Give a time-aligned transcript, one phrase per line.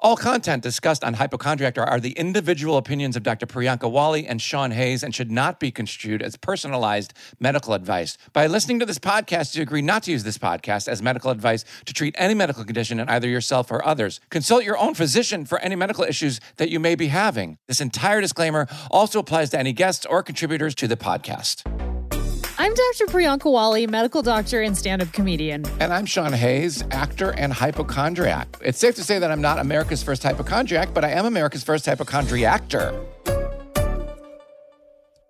[0.00, 3.46] All content discussed on Hypochondriac are the individual opinions of Dr.
[3.46, 8.16] Priyanka Wali and Sean Hayes and should not be construed as personalized medical advice.
[8.32, 11.64] By listening to this podcast, you agree not to use this podcast as medical advice
[11.84, 14.20] to treat any medical condition in either yourself or others.
[14.30, 17.58] Consult your own physician for any medical issues that you may be having.
[17.66, 21.77] This entire disclaimer also applies to any guests or contributors to the podcast.
[22.68, 23.06] I'm Dr.
[23.06, 25.64] Priyanka Wali, medical doctor and stand up comedian.
[25.80, 28.58] And I'm Sean Hayes, actor and hypochondriac.
[28.60, 31.86] It's safe to say that I'm not America's first hypochondriac, but I am America's first
[31.86, 33.37] hypochondriactor.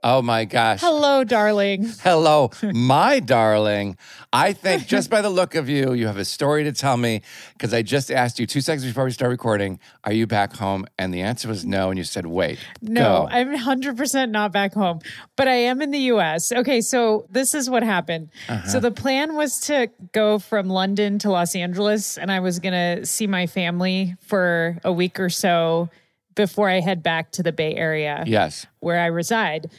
[0.04, 0.80] Oh my gosh.
[0.80, 1.84] Hello, darling.
[2.02, 3.96] Hello, my darling.
[4.32, 7.22] I think just by the look of you, you have a story to tell me
[7.54, 10.86] because I just asked you two seconds before we start recording, are you back home?
[10.98, 11.90] And the answer was no.
[11.90, 12.60] And you said, wait.
[12.80, 13.28] No, go.
[13.28, 15.00] I'm 100% not back home,
[15.34, 16.52] but I am in the US.
[16.52, 18.28] Okay, so this is what happened.
[18.48, 18.68] Uh-huh.
[18.68, 22.98] So the plan was to go from London to Los Angeles, and I was going
[22.98, 25.88] to see my family for a week or so
[26.36, 28.64] before I head back to the Bay Area Yes.
[28.78, 29.70] where I reside.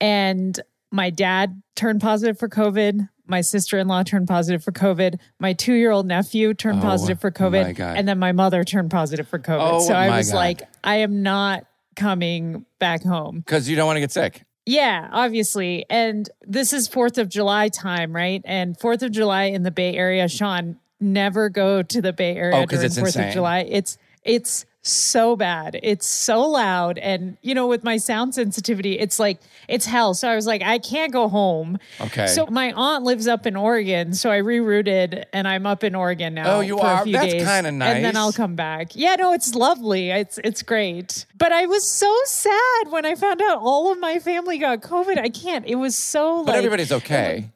[0.00, 0.58] And
[0.90, 3.08] my dad turned positive for COVID.
[3.26, 5.18] My sister in law turned positive for COVID.
[5.40, 7.78] My two year old nephew turned Oh, positive for COVID.
[7.80, 9.72] And then my mother turned positive for COVID.
[9.72, 10.36] Oh, so I was God.
[10.36, 11.64] like, I am not
[11.96, 13.38] coming back home.
[13.38, 14.42] Because you don't want to get sick.
[14.66, 15.84] Yeah, obviously.
[15.90, 18.42] And this is 4th of July time, right?
[18.44, 22.56] And 4th of July in the Bay Area, Sean, never go to the Bay Area
[22.56, 23.28] Oh, during it's 4th insane.
[23.28, 23.58] of July.
[23.60, 25.78] It's it's so bad.
[25.82, 30.14] It's so loud and you know with my sound sensitivity, it's like it's hell.
[30.14, 31.78] So I was like I can't go home.
[32.00, 32.26] Okay.
[32.26, 36.34] So my aunt lives up in Oregon, so I rerouted and I'm up in Oregon
[36.34, 36.56] now.
[36.56, 37.00] Oh, you for are?
[37.02, 37.96] A few That's kinda nice.
[37.96, 38.14] And then.
[38.16, 38.94] I'll come back.
[38.94, 40.10] Yeah, no, it's lovely.
[40.10, 41.26] It's it's great.
[41.36, 45.18] But I was so sad when I found out all of my family got COVID.
[45.18, 45.66] I can't.
[45.66, 47.50] It was so But like everybody's okay.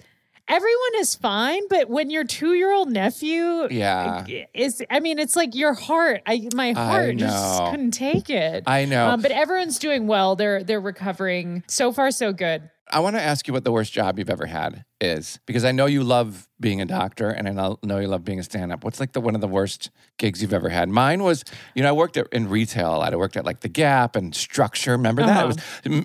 [0.48, 4.24] Everyone is fine, but when your two year old nephew Yeah.
[4.54, 6.22] is I mean, it's like your heart.
[6.26, 8.64] I my heart just couldn't take it.
[8.66, 9.08] I know.
[9.10, 10.36] Um, but everyone's doing well.
[10.36, 11.64] They're they're recovering.
[11.68, 12.70] So far, so good.
[12.90, 15.72] I want to ask you what the worst job you've ever had is because I
[15.72, 18.84] know you love being a doctor and I know you love being a stand up.
[18.84, 20.88] What's like the one of the worst gigs you've ever had?
[20.88, 21.44] Mine was,
[21.74, 22.94] you know, I worked at, in retail.
[22.94, 23.12] a lot.
[23.12, 24.92] I worked at like the Gap and Structure.
[24.92, 25.44] Remember that?
[25.44, 25.56] It was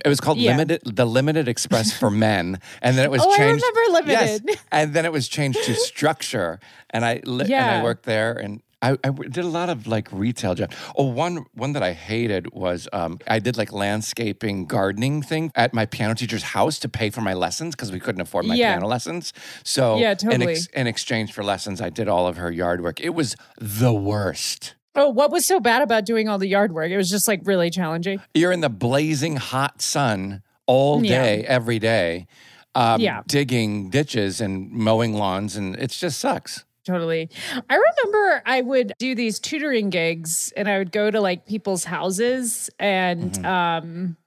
[0.06, 0.46] it was called Uh-huh.
[0.46, 0.52] Yeah.
[0.58, 3.64] Limited the Limited Express for Men, and then it was Oh, I changed.
[3.64, 4.40] remember Yes,
[4.72, 8.62] and then it was changed to Structure, and I li- and I worked there and.
[8.84, 10.76] I, I did a lot of like retail jobs.
[10.98, 15.74] Oh, one one that I hated was um, I did like landscaping gardening thing at
[15.74, 18.74] my piano teacher's house to pay for my lessons because we couldn't afford my Yeah.
[18.74, 19.34] piano lessons.
[19.64, 20.52] So Yeah, in, totally.
[20.54, 23.00] ex- in exchange for lessons, I did all of her yard work.
[23.00, 24.76] It was the worst.
[24.96, 26.92] Oh, what was so bad about doing all the yard work?
[26.92, 28.20] It was just like really challenging.
[28.36, 31.24] You're in the blazing hot sun all Yeah.
[31.24, 32.28] day, every day,
[32.76, 33.22] um, Yeah.
[33.28, 36.66] digging ditches and mowing lawns, and it just sucks.
[36.86, 37.30] Totally.
[37.70, 41.86] I remember I would do these tutoring gigs and I would go to like people's
[41.86, 43.46] houses and Mm-hmm.
[43.46, 44.18] um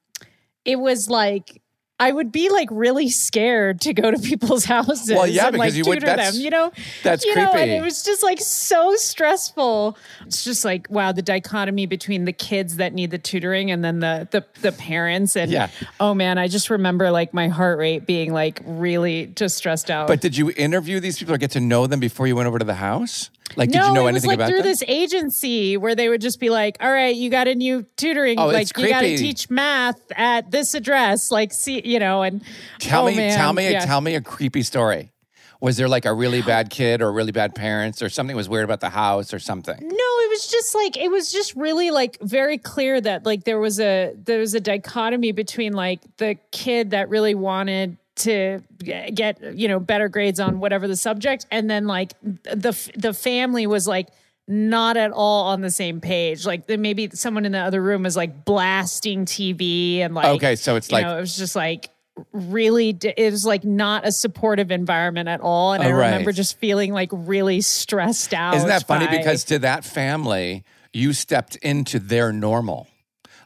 [0.65, 1.63] it was like
[1.99, 5.69] I would be like really scared to go to people's houses Well, yeah, and like
[5.73, 6.71] because you would- that's- them, you know?
[7.03, 7.71] that's you know, and creepy.
[7.73, 9.97] it was just like so stressful.
[10.27, 14.01] It's just like wow, the dichotomy between the kids that need the tutoring and then
[14.01, 15.69] the the, the parents and Yeah.
[15.99, 20.07] oh man, I just remember like my heart rate being like really just stressed out.
[20.07, 22.59] But did you interview these people or get to know them before you went over
[22.59, 23.31] to the house?
[23.55, 26.09] Like, did no, you know it was anything like about through this agency where they
[26.09, 28.39] would just be like, "All right, you got a new tutoring.
[28.39, 31.31] Oh, like you got to teach math at this address.
[31.31, 32.43] Like, see, you know." And
[32.79, 33.85] Tell oh, me, man, tell me, yeah.
[33.85, 35.13] tell me a creepy story.
[35.61, 38.65] Was there like a really bad kid or really bad parents or something was weird
[38.65, 39.79] about the house or something?
[39.81, 43.59] No, it was just like it was just really like very clear that like there
[43.59, 49.57] was a there was a dichotomy between like the kid that really wanted to get
[49.57, 53.87] you know better grades on whatever the subject and then like the the family was
[53.87, 54.09] like
[54.49, 58.17] not at all on the same page like maybe someone in the other room was
[58.17, 61.91] like blasting TV and like Okay, so it's you like- know, it was just like
[62.33, 66.07] really it was like not a supportive environment at all and i Oh, right.
[66.13, 69.07] remember just feeling like really stressed out Isn't that funny?
[69.07, 72.87] by- Because to that family, you stepped into their normal.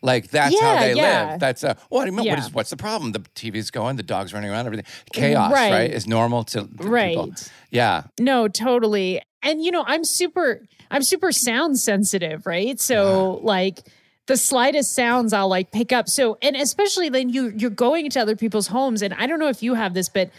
[0.03, 1.31] Like that's how they yeah.
[1.33, 1.41] live.
[1.41, 2.39] That's uh, a, what, do you mean, Yeah.
[2.39, 3.13] is what's the problem?
[3.13, 4.87] The TV's going, the dog's running around, everything.
[5.13, 5.71] Chaos, right?
[5.71, 5.91] Right.
[5.91, 7.17] Is normal to, to Right.
[7.17, 7.35] people.
[7.71, 8.05] Yeah.
[8.19, 9.21] No, totally.
[9.43, 12.81] And you know, I'm super I'm super sound sensitive, right?
[12.81, 13.81] So like
[14.27, 16.09] the slightest sounds I'll like pick up.
[16.09, 19.49] So and especially then you you're going into other people's homes and I don't know
[19.49, 20.31] if you have this but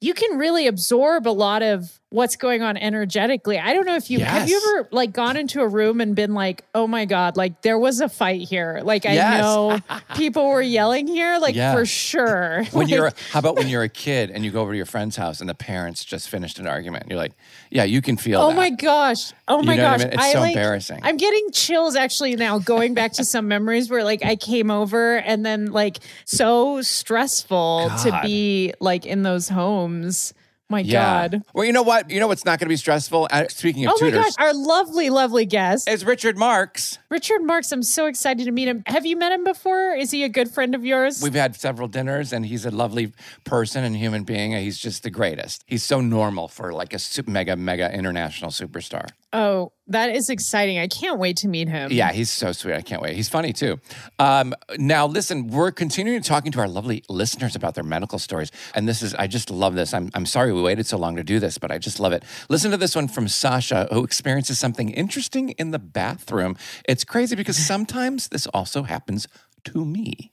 [0.00, 3.58] you can really absorb a lot of what's going on energetically.
[3.58, 6.32] I don't know if you have you ever like gone into a room and been
[6.32, 9.40] like, "Oh my god, like there was a fight here." Like I Yes.
[9.42, 9.78] know
[10.16, 11.74] people were yelling here like Yeah.
[11.74, 12.64] for sure.
[12.72, 14.86] When Like, you're, how about when you're a kid and you go over to your
[14.86, 17.02] friend's house and the parents just finished an argument?
[17.04, 17.32] And you're like,
[17.70, 18.56] yeah, you can feel Oh that.
[18.56, 19.32] my gosh.
[19.46, 20.04] Oh my know what I gosh.
[20.06, 20.12] mean?
[20.18, 21.00] It's so like, embarrassing.
[21.02, 25.16] I'm getting chills actually now going back to some memories where like I came over
[25.18, 30.32] and then like so stressful to be like in those homes.
[30.68, 31.28] My Yeah.
[31.28, 31.42] God.
[31.54, 32.10] Well, you know what?
[32.10, 33.28] You know what's not going to be stressful?
[33.30, 34.44] Uh, speaking of Oh my tutors, gosh.
[34.44, 35.88] Our lovely, lovely guest.
[35.88, 36.98] is Richard Marx.
[37.08, 38.82] Richard Marx, I'm so excited to meet him.
[38.86, 39.92] Have you met him before?
[39.92, 41.22] Is he a good friend of yours?
[41.22, 43.12] We've had several dinners, and he's a lovely
[43.44, 44.52] person and human being.
[44.52, 45.62] He's just the greatest.
[45.66, 49.06] He's so normal for like a su- mega, mega international superstar.
[49.32, 50.78] oh, that is exciting.
[50.78, 51.92] I can't wait to meet him.
[51.92, 52.74] Yeah, he's so sweet.
[52.74, 53.14] I can't wait.
[53.14, 53.80] He's funny too.
[54.18, 58.50] Um, now, listen, we're continuing talking to our lovely listeners about their medical stories.
[58.74, 59.94] And this is, I just love this.
[59.94, 62.24] I'm, I'm sorry we waited so long to do this, but I just love it.
[62.48, 66.56] Listen to this one from Sasha, who experiences something interesting in the bathroom.
[66.88, 69.28] It's crazy because sometimes this also happens
[69.64, 70.32] to me.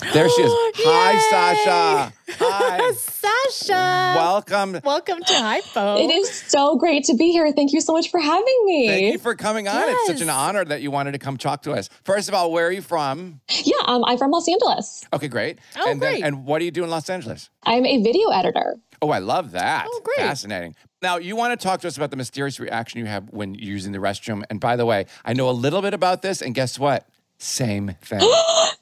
[0.00, 0.52] There she is.
[0.78, 2.12] Hi, Sasha.
[2.38, 2.92] Hi.
[2.96, 4.14] Sasha.
[4.16, 4.80] Welcome.
[4.82, 5.98] Welcome to Hypo.
[5.98, 7.52] It is so great to be here.
[7.52, 8.88] Thank you so much for having me.
[8.88, 9.82] Thank you for coming on.
[9.86, 11.90] It's such an honor that you wanted to come talk to us.
[12.04, 13.40] First of all, where are you from?
[13.62, 15.04] Yeah, um, I'm from Los Angeles.
[15.12, 15.58] Okay, great.
[15.76, 16.24] Oh, and great.
[16.24, 17.50] and what do you do in Los Angeles?
[17.64, 18.76] I'm a video editor.
[19.02, 19.86] Oh, I love that.
[19.88, 20.26] Oh, great.
[20.26, 20.74] Fascinating.
[21.02, 23.92] Now, you want to talk to us about the mysterious reaction you have when using
[23.92, 24.44] the restroom.
[24.50, 27.06] And by the way, I know a little bit about this, and guess what?
[27.42, 28.20] Same thing.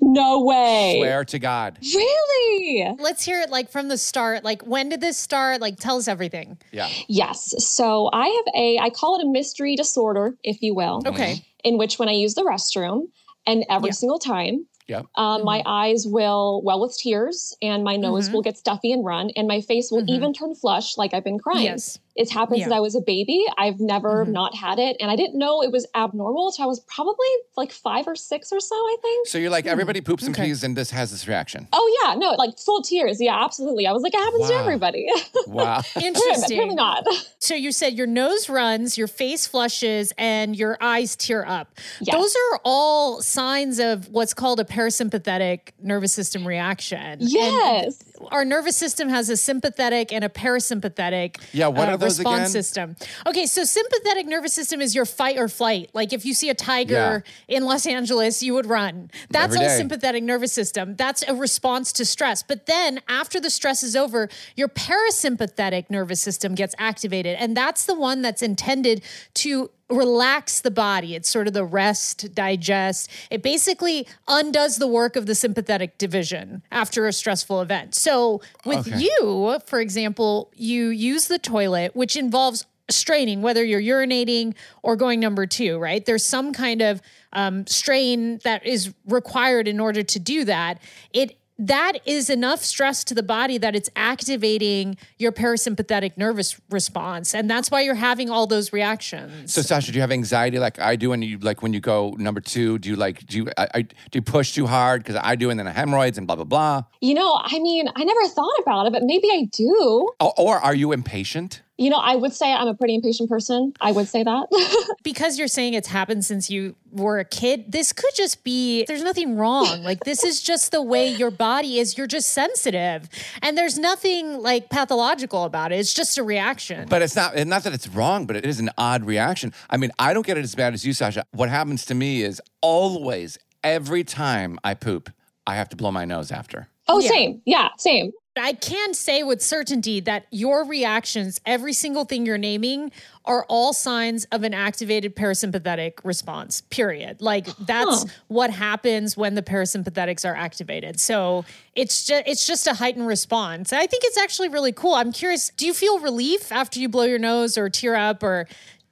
[0.00, 0.96] No way.
[0.98, 1.78] Swear to God.
[1.82, 2.94] Really?
[2.98, 4.42] Let's hear it like from the start.
[4.42, 5.60] Like, when did this start?
[5.60, 6.56] Like, tell us everything.
[6.72, 6.88] Yeah.
[7.08, 7.52] Yes.
[7.58, 11.44] So I have a, I call it a mystery disorder, if you will, Okay.
[11.64, 13.08] in which when I use the restroom,
[13.46, 13.92] and every Yeah.
[13.92, 15.02] single time, yeah.
[15.16, 18.32] um, my eyes will well with tears, and my nose Mhm.
[18.34, 20.08] will get stuffy and run, and my face will Mhm.
[20.16, 21.64] even turn flush like I've been crying.
[21.66, 21.98] Yes.
[22.18, 22.64] It's happened Yeah.
[22.64, 23.44] since I was a baby.
[23.56, 24.32] I've never Mhm.
[24.32, 26.50] not had it, and I didn't know it was abnormal.
[26.52, 29.28] So I was probably like five or six or so, I think.
[29.28, 30.42] So you're like, everybody poops and Hmm.
[30.42, 30.50] Okay.
[30.50, 31.68] pees, and this has this reaction.
[31.72, 33.20] Oh yeah, no, like full tears.
[33.20, 33.86] Yeah, absolutely.
[33.86, 35.06] I was like, it happens to everybody.
[35.46, 35.82] Wow.
[36.00, 36.58] Interesting.
[36.58, 37.06] apparently not.
[37.40, 41.68] So you said your nose runs, your face flushes, and your eyes tear up.
[42.00, 42.14] Yes.
[42.14, 46.98] Those are all signs of what's called a parasympathetic nervous system reaction.
[46.98, 48.02] And Yes.
[48.32, 52.38] our nervous system has a sympathetic and a parasympathetic Yeah, what uh, are those response
[52.38, 52.48] again?
[52.48, 52.96] system.
[53.26, 55.90] Okay, so sympathetic nervous system is your fight or flight.
[55.94, 59.10] Like if you see a tiger in Los Angeles, you would run.
[59.30, 60.96] That's all sympathetic nervous system.
[60.96, 62.42] That's a response to stress.
[62.42, 67.86] But then after the stress is over, your parasympathetic nervous system gets activated, and that's
[67.86, 69.02] the one that's intended
[69.34, 71.14] to relax the body.
[71.14, 73.10] It's sort of the rest, digest.
[73.30, 77.94] It basically undoes the work of the sympathetic division after a stressful event.
[77.94, 78.98] So with Okay.
[78.98, 85.20] you, for example, you use the toilet, which involves straining, whether you're urinating or going
[85.20, 86.04] number two, right?
[86.04, 87.00] There's some kind of
[87.34, 90.80] um, strain that is required in order to do that.
[91.12, 97.34] It that is enough stress to the body that it's activating your parasympathetic nervous response,
[97.34, 99.52] and that's why you're having all those reactions.
[99.52, 101.12] So, Sasha, do you have anxiety like I do?
[101.12, 103.82] And you like when you go number two, do you like do you I, I,
[103.82, 106.44] do you push too hard because I do, and then the hemorrhoids and blah blah
[106.44, 106.82] blah?
[107.00, 110.08] You know, I mean, I never thought about it, but maybe I do.
[110.20, 111.62] Or, or are you impatient?
[111.78, 113.72] You know, I would say I'm a pretty impatient person.
[113.80, 114.96] I would say that.
[115.04, 119.04] because you're saying it's happened since you were a kid, this could just be there's
[119.04, 119.84] nothing wrong.
[119.84, 121.96] Like this is just the way your body is.
[121.96, 123.08] You're just sensitive.
[123.42, 125.76] And there's nothing like pathological about it.
[125.76, 126.88] It's just a reaction.
[126.88, 129.52] But it's not not that it's wrong, but it is an odd reaction.
[129.70, 131.24] I mean, I don't get it as bad as you, Sasha.
[131.30, 135.10] What happens to me is always every time I poop,
[135.46, 136.68] I have to blow my nose after.
[136.88, 137.08] oh, Yeah.
[137.08, 137.42] same.
[137.44, 138.12] Yeah, same.
[138.40, 142.90] I can say with certainty that your reactions, every single thing you're naming,
[143.24, 147.20] are all signs of an activated parasympathetic response, period.
[147.20, 148.08] Like that's Huh.
[148.28, 150.98] what happens when the parasympathetics are activated.
[151.00, 153.72] So it's just it's just a heightened response.
[153.72, 154.94] I think it's actually really cool.
[154.94, 158.46] I'm curious, do you feel relief after you blow your nose or tear up or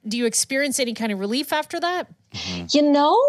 [0.07, 2.07] do you experience any kind of relief after that?
[2.71, 3.19] You know,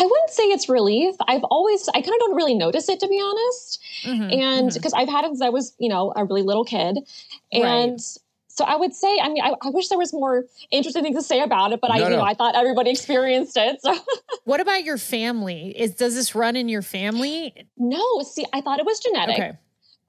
[0.00, 1.14] I wouldn't say it's relief.
[1.28, 3.80] I've always, I kind of don't really notice it to be honest.
[4.04, 6.98] Mhm, And because I've had it since I was, you know, a really little kid.
[7.52, 8.00] And
[8.48, 11.22] so I would say, I mean, I, I wish there was more interesting things to
[11.22, 13.80] say about it, but I, No, you know, I thought everybody experienced it.
[13.82, 13.94] So
[14.44, 15.74] what about your family?
[15.78, 17.54] Is does this run in your family?
[17.76, 19.36] no, see, I thought it was genetic.
[19.36, 19.52] Okay.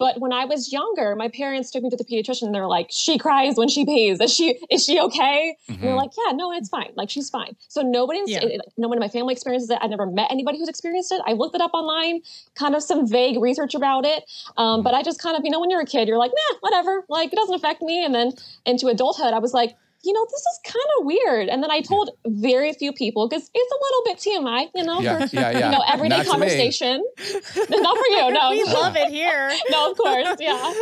[0.01, 2.87] But when I was younger, my parents took me to the pediatrician and they're like,
[2.89, 4.19] she cries when she pees.
[4.19, 5.55] Is she is she okay?
[5.69, 5.73] Mm-hmm.
[5.73, 6.89] And they're like, yeah, no, it's fine.
[6.95, 7.55] Like she's fine.
[7.67, 8.39] So nobody's yeah.
[8.41, 9.77] it, no one in my family experiences it.
[9.79, 11.21] I never met anybody who's experienced it.
[11.27, 12.21] I looked it up online,
[12.55, 14.23] kind of some vague research about it.
[14.57, 14.83] Um, mm-hmm.
[14.85, 17.05] but I just kind of, you know, when you're a kid, you're like, nah, whatever.
[17.07, 18.03] Like it doesn't affect me.
[18.03, 18.31] And then
[18.65, 21.47] into adulthood, I was like, you know, this is kind of weird.
[21.49, 24.99] And then I told very few people because it's a little bit TMI, you know,
[24.99, 25.65] yeah, for, yeah, yeah.
[25.65, 27.03] you know, everyday Not conversation.
[27.19, 28.49] Not for you, no.
[28.51, 29.51] we love it here.
[29.69, 30.73] no, of course, yeah.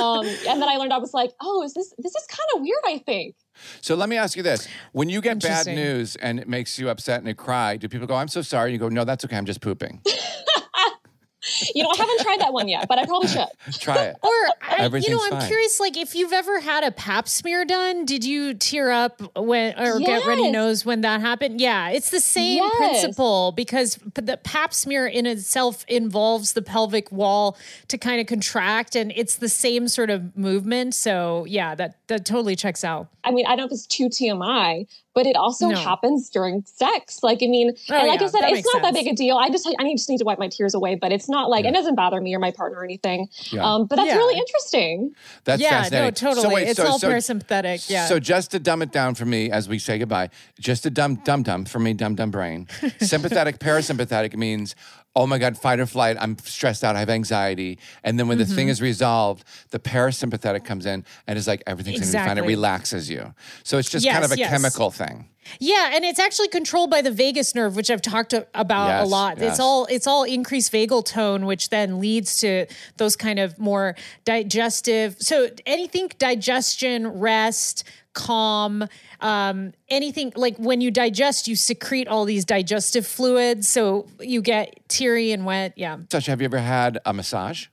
[0.00, 2.62] Um, and then I learned I was like, oh, is this this is kind of
[2.62, 2.82] weird?
[2.86, 3.36] I think.
[3.80, 6.88] So let me ask you this: When you get bad news and it makes you
[6.88, 8.72] upset and you cry, do people go, "I'm so sorry"?
[8.72, 9.36] You go, "No, that's okay.
[9.36, 10.02] I'm just pooping."
[11.74, 13.46] You know, I haven't tried that one yet, but I probably should.
[13.78, 14.16] Try it.
[14.22, 15.46] Or, uh, I, you know, I'm fine.
[15.48, 19.78] curious, like, if you've ever had a pap smear done, did you tear up when,
[19.78, 20.06] or yes.
[20.06, 21.60] get ready nose when that happened?
[21.60, 22.76] Yeah, it's the same yes.
[22.76, 27.56] principle because the pap smear in itself involves the pelvic wall
[27.88, 30.94] to kind of contract, and it's the same sort of movement.
[30.94, 33.08] So, yeah, that that totally checks out.
[33.24, 35.76] I mean, I don't know if it's too TMI, but it also no.
[35.76, 37.22] happens during sex.
[37.22, 38.82] Like, I mean, oh, and like yeah, I said, it's not sense.
[38.82, 39.36] that big a deal.
[39.36, 41.64] I just, I need, just need to wipe my tears away, but it's not like,
[41.64, 41.70] yeah.
[41.70, 43.28] it doesn't bother me or my partner or anything.
[43.50, 43.64] Yeah.
[43.64, 45.14] Um, but that's really interesting.
[45.44, 46.06] That's yeah, fascinating.
[46.06, 46.42] no, totally.
[46.42, 47.88] So wait, it's so, all so, parasympathetic.
[47.88, 48.06] Yeah.
[48.06, 51.16] So just to dumb it down for me as we say goodbye, just a dumb,
[51.16, 52.66] dumb, dumb for me, dumb, dumb brain.
[53.00, 54.74] Sympathetic, parasympathetic means
[55.16, 57.78] oh my God, fight or flight, I'm stressed out, I have anxiety.
[58.02, 58.48] And then when mm-hmm.
[58.48, 58.72] the thing mm-hmm.
[58.72, 62.30] is resolved, the parasympathetic comes in and is like, everything's exactly.
[62.30, 62.50] gonna be fine.
[62.50, 63.34] It relaxes you.
[63.62, 64.50] So it's just yes, kind of a yes.
[64.50, 65.28] chemical thing.
[65.58, 69.06] Yeah, and it's actually controlled by the vagus nerve, which I've talked about yes, a
[69.06, 69.38] lot.
[69.38, 69.52] Yes.
[69.52, 73.96] It's all it's all increased vagal tone, which then leads to those kind of more
[74.24, 75.16] digestive.
[75.18, 77.84] So anything digestion, rest,
[78.14, 78.88] calm,
[79.20, 84.88] um, anything like when you digest, you secrete all these digestive fluids, so you get
[84.88, 85.74] teary and wet.
[85.76, 85.98] Yeah.
[86.10, 87.66] Such, have you ever had a massage?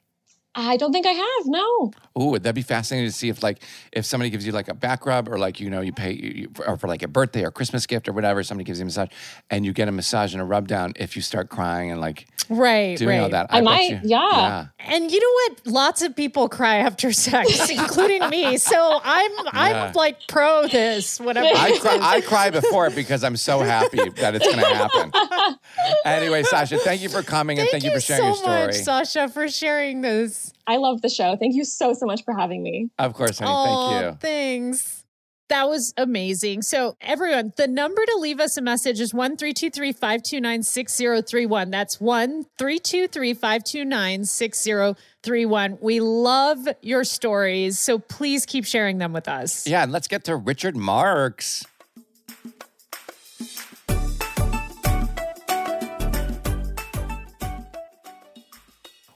[0.54, 1.46] I don't think I have.
[1.46, 1.92] No.
[2.14, 5.06] Oh, that'd be fascinating to see if like if somebody gives you like a back
[5.06, 7.86] rub or like you know you pay you, or for like a birthday or Christmas
[7.86, 9.10] gift or whatever somebody gives you a massage
[9.50, 12.28] and you get a massage and a rub down if you start crying and like
[12.50, 13.24] right doing right.
[13.24, 13.48] all that.
[13.50, 14.30] I, I might, you, yeah.
[14.32, 14.66] yeah.
[14.80, 15.68] And you know what?
[15.68, 18.58] Lots of people cry after sex, including me.
[18.58, 19.92] So I'm I'm yeah.
[19.96, 21.20] like pro this.
[21.20, 21.48] Whatever.
[21.48, 25.58] I cry, I cry before it because I'm so happy that it's going to happen.
[26.06, 28.66] anyway, Sasha, thank you for coming thank and thank you, for sharing so your story.
[28.68, 30.41] Much, Sasha, for sharing this.
[30.68, 31.36] I love the show.
[31.36, 32.90] Thank you so, so much for having me.
[32.98, 33.52] Of course, honey.
[33.54, 34.18] Oh, thank you.
[34.20, 35.02] Thanks.
[35.52, 36.62] That was amazing.
[36.62, 41.70] So, everyone, the number to leave us a message is 1 529 6031.
[41.70, 45.78] That's 1 529 6031.
[45.82, 47.80] We love your stories.
[47.80, 49.68] So, please keep sharing them with us.
[49.68, 51.66] Yeah, and let's get to Richard Marx.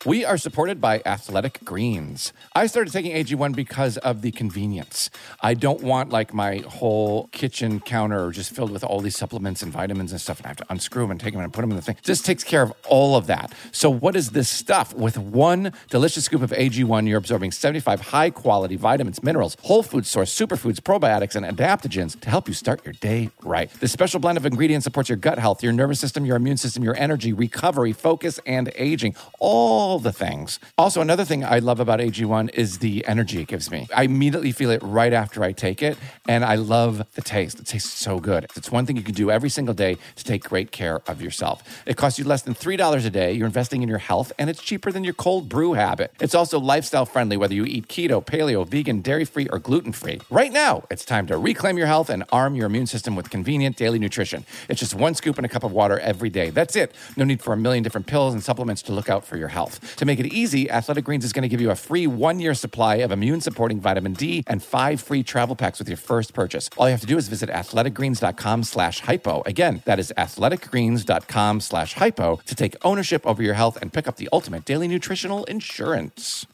[0.05, 2.31] We are supported by Athletic Greens.
[2.53, 5.09] I started taking AG1 because of the convenience.
[5.41, 9.73] I don't want like my whole kitchen counter just filled with all these supplements and
[9.73, 11.71] vitamins and stuff, and I have to unscrew them and take them and put them
[11.71, 11.97] in the thing.
[12.03, 13.51] This takes care of all of that.
[13.71, 14.93] So, what is this stuff?
[14.93, 20.05] With one delicious scoop of AG1, you're absorbing 75 high quality vitamins, minerals, whole food
[20.05, 23.71] source, superfoods, probiotics, and adaptogens to help you start your day right.
[23.79, 26.83] This special blend of ingredients supports your gut health, your nervous system, your immune system,
[26.83, 29.15] your energy, recovery, focus, and aging.
[29.39, 30.59] All all the things.
[30.77, 33.87] Also, another thing I love about AG1 is the energy it gives me.
[33.95, 35.97] I immediately feel it right after I take it,
[36.27, 37.61] and I love the taste.
[37.61, 38.45] It tastes so good.
[38.57, 41.63] It's one thing you can do every single day to take great care of yourself.
[41.85, 43.31] It costs you less than $3 a day.
[43.31, 46.11] You're investing in your health, and it's cheaper than your cold brew habit.
[46.19, 50.19] It's also lifestyle friendly, whether you eat keto, paleo, vegan, dairy free, or gluten free.
[50.29, 53.77] Right now, it's time to reclaim your health and arm your immune system with convenient
[53.77, 54.45] daily nutrition.
[54.67, 56.49] It's just one scoop in a cup of water every day.
[56.49, 56.93] That's it.
[57.15, 59.74] No need for a million different pills and supplements to look out for your health.
[59.97, 62.53] To make it easy, Athletic Greens is going to give you a free one year
[62.53, 66.69] supply of immune supporting vitamin D and five free travel packs with your first purchase.
[66.77, 69.43] All you have to do is visit athleticgreens.com slash hypo.
[69.45, 74.17] Again, that is athleticgreens.com slash hypo to take ownership over your health and pick up
[74.17, 76.45] the ultimate daily nutritional insurance.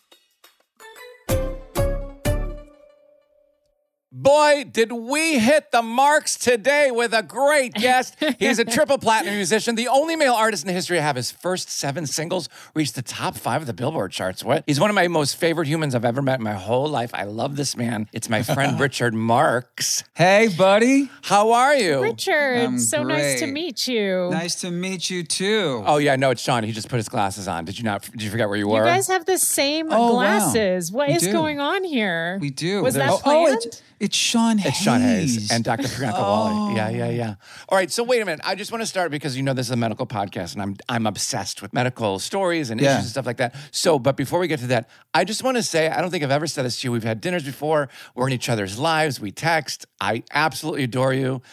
[4.13, 8.17] Boy, did we hit the marks today with a great guest.
[8.39, 11.31] He's a triple platinum musician, the only male artist in the history to have his
[11.31, 14.43] first seven singles reach the top five of the Billboard charts.
[14.43, 14.65] What?
[14.67, 17.11] He's one of my most favorite humans I've ever met in my whole life.
[17.13, 18.09] I love this man.
[18.11, 20.03] It's my friend Richard Marx.
[20.13, 21.09] Hey, buddy.
[21.21, 22.01] How are you?
[22.01, 23.15] Richard, I'm so great.
[23.15, 24.27] nice to meet you.
[24.29, 25.83] Nice to meet you too.
[25.85, 26.65] Oh yeah, no, it's Sean.
[26.65, 27.63] He just put his glasses on.
[27.63, 28.01] Did you not?
[28.11, 28.79] Did you forget where you were?
[28.79, 30.91] You guys have the same oh, glasses.
[30.91, 30.97] Wow.
[30.97, 31.31] What we is do.
[31.31, 32.39] going on here?
[32.41, 32.83] We do.
[32.83, 33.65] Was There's, oh, that planned?
[33.65, 34.71] Oh, It's Sean Hayes.
[34.71, 35.83] It's Sean Hayes and Dr.
[35.83, 36.75] Priyanka Wali.
[36.75, 37.35] Yeah, yeah, yeah.
[37.69, 38.41] All right, so wait a minute.
[38.43, 40.75] I just want to start because you know this is a medical podcast, and I'm
[40.89, 42.93] I'm obsessed with medical stories and Yeah.
[42.93, 43.53] issues and stuff like that.
[43.69, 46.23] So, but before we get to that, I just want to say I don't think
[46.23, 46.91] I've ever said this to you.
[46.91, 47.89] We've had dinners before.
[48.15, 49.19] We're in each other's lives.
[49.19, 49.85] We text.
[50.01, 51.43] I absolutely adore you.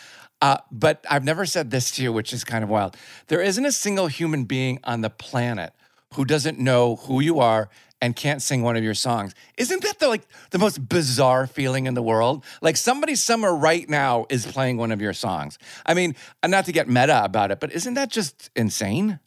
[0.41, 2.97] Uh, but I've never said this to you, which is kind of wild.
[3.27, 5.75] There isn't a single human being on the planet
[6.15, 7.69] who doesn't know who you are
[8.01, 9.35] and can't sing one of your songs.
[9.57, 12.45] Isn't that the like the most bizarre feeling in the world?
[12.63, 15.59] Like somebody somewhere right now is playing one of your songs.
[15.85, 16.15] I mean,
[16.47, 19.19] not to get meta about it, but isn't that just insane?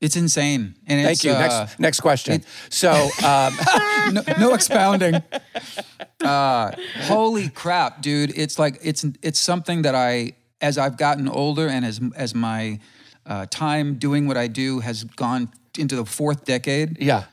[0.00, 0.74] It's insane.
[0.86, 1.32] And Thank it's, you.
[1.32, 2.44] uh, next next question.
[2.68, 2.90] so
[3.24, 3.56] um,
[4.12, 5.22] no, no expounding.
[6.20, 8.36] Uh, holy crap, dude!
[8.36, 12.80] It's like it's it's something that I, as I've gotten older and as as my
[13.24, 17.24] uh, time doing what I do has gone into the fourth decade, yeah.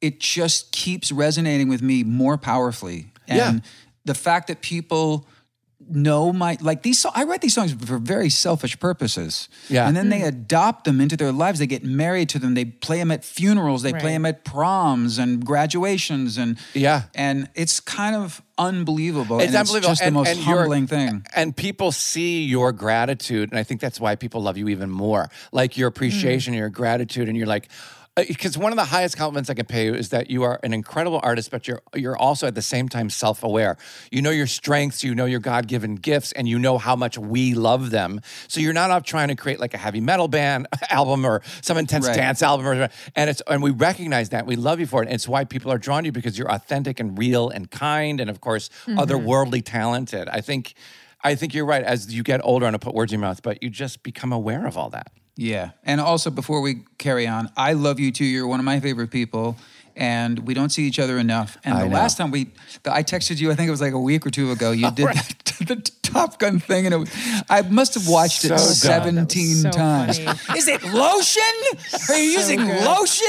[0.00, 3.12] It just keeps resonating with me more powerfully.
[3.28, 3.70] And Yeah.
[4.04, 5.26] the fact that people
[5.92, 9.48] know my like these so- I write these songs for very selfish purposes.
[9.68, 9.88] Yeah.
[9.88, 10.26] And then they hmm.
[10.26, 11.58] adopt them into their lives.
[11.58, 12.54] They get married to them.
[12.54, 13.82] They play them at funerals.
[13.82, 17.04] They play them at proms and graduations and Yeah.
[17.14, 19.40] And it's kind of unbelievable.
[19.40, 19.90] It's and unbelievable.
[19.92, 21.26] It's just and, the most and humbling thing.
[21.34, 23.50] And people see your gratitude.
[23.50, 25.30] And I think that's why people love you even more.
[25.50, 25.96] Like your hmm.
[25.96, 27.68] appreciation, your gratitude, and you're like,
[28.20, 30.60] Uh, because one of the highest compliments I can pay you is that you are
[30.62, 33.76] an incredible artist, but you're you're also at the same time self-aware.
[34.10, 37.54] You know your strengths, you know your God-given gifts, and you know how much we
[37.54, 38.20] love them.
[38.48, 41.76] So you're not out trying to create like a heavy metal band album or some
[41.76, 42.16] intense Right.
[42.16, 45.06] dance album, or, and it's and we recognize that we love you for it.
[45.06, 48.20] And it's why people are drawn to you because you're authentic and real and kind,
[48.20, 48.98] and of course mm-hmm.
[48.98, 50.28] otherworldly talented.
[50.28, 50.74] I think.
[51.22, 51.84] I think you're right.
[51.84, 54.32] As you get older, and I put words in your mouth, but you just become
[54.32, 55.12] aware of all that.
[55.40, 55.70] Yeah.
[55.84, 58.26] And also, before we carry on, I love you too.
[58.26, 59.56] You're one of my favorite people.
[60.00, 61.58] And we don't see each other enough.
[61.62, 61.94] And I the know.
[61.94, 62.48] last time we,
[62.84, 64.70] the, I texted you, I think it was like a week or two ago.
[64.72, 67.10] You did that, the Top Gun thing, and it, was-
[67.50, 68.58] I must have watched So it dumb.
[68.58, 70.18] seventeen so times.
[70.18, 70.58] funny.
[70.58, 71.42] Is it lotion?
[72.08, 72.82] Are you using good.
[72.82, 73.26] lotion?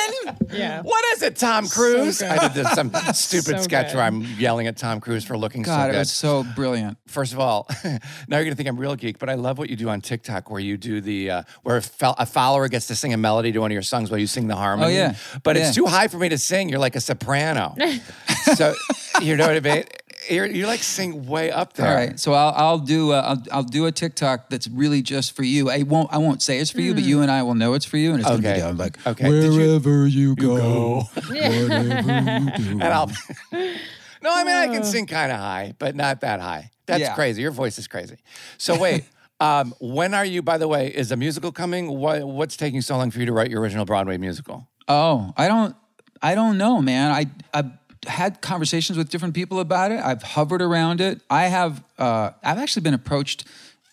[0.54, 0.82] Yeah.
[0.82, 2.20] What is it, Tom Cruise?
[2.20, 2.30] good.
[2.32, 3.98] I did this, some stupid So sketch good.
[3.98, 6.98] where I'm yelling at Tom Cruise for looking God, so it was so brilliant.
[7.08, 9.76] First of all, now you're gonna think I'm real geek, but I love what you
[9.76, 12.96] do on TikTok, where you do the uh, where a, fol- a follower gets to
[12.96, 14.88] sing a melody to one of your songs while you sing the harmony.
[14.88, 15.16] Oh, yeah.
[15.44, 15.68] but Yeah.
[15.68, 16.61] it's too high for me to sing.
[16.70, 17.76] You're like a soprano,
[18.56, 18.74] so
[19.22, 19.84] you know what I mean.
[20.30, 21.88] You're, you like sing way up there.
[21.90, 25.36] All right, so I'll I'll do a, I'll, I'll do a TikTok that's really just
[25.36, 25.70] for you.
[25.72, 27.86] I won't I won't say it's for you, but you and I will know it's
[27.86, 28.54] for you, and it's gonna Okay.
[28.54, 29.30] be down like Okay.
[29.30, 32.72] Did you- wherever you, go, whatever you do.
[32.72, 33.12] And I'll.
[33.52, 36.70] no, I mean I can sing kind of high, but not that high.
[36.86, 37.16] That's Yeah.
[37.16, 37.42] crazy.
[37.42, 38.18] Your voice is crazy.
[38.58, 39.06] So wait,
[39.40, 40.42] um, when are you?
[40.44, 41.98] By the way, is a musical coming?
[41.98, 44.68] What, what's taking so long for you to write your original Broadway musical?
[44.88, 45.76] Oh, I don't
[46.22, 47.12] I don't know, man.
[47.12, 47.72] I I've
[48.08, 50.00] had conversations with different people about it.
[50.04, 51.22] I've hovered around it.
[51.30, 53.46] I have uh, I've actually been approached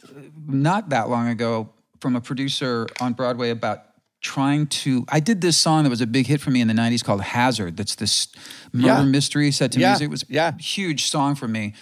[0.05, 0.09] uh,
[0.47, 3.83] not that long ago from a producer on Broadway about
[4.21, 6.75] trying to I did this song that was a big hit for me in the
[6.75, 7.77] 90s called Hazard.
[7.77, 8.29] That's this
[8.73, 9.05] murder Yeah.
[9.05, 9.91] mystery set to Yeah.
[9.91, 10.07] music.
[10.07, 10.49] It was Yeah.
[10.59, 11.75] a huge song for me.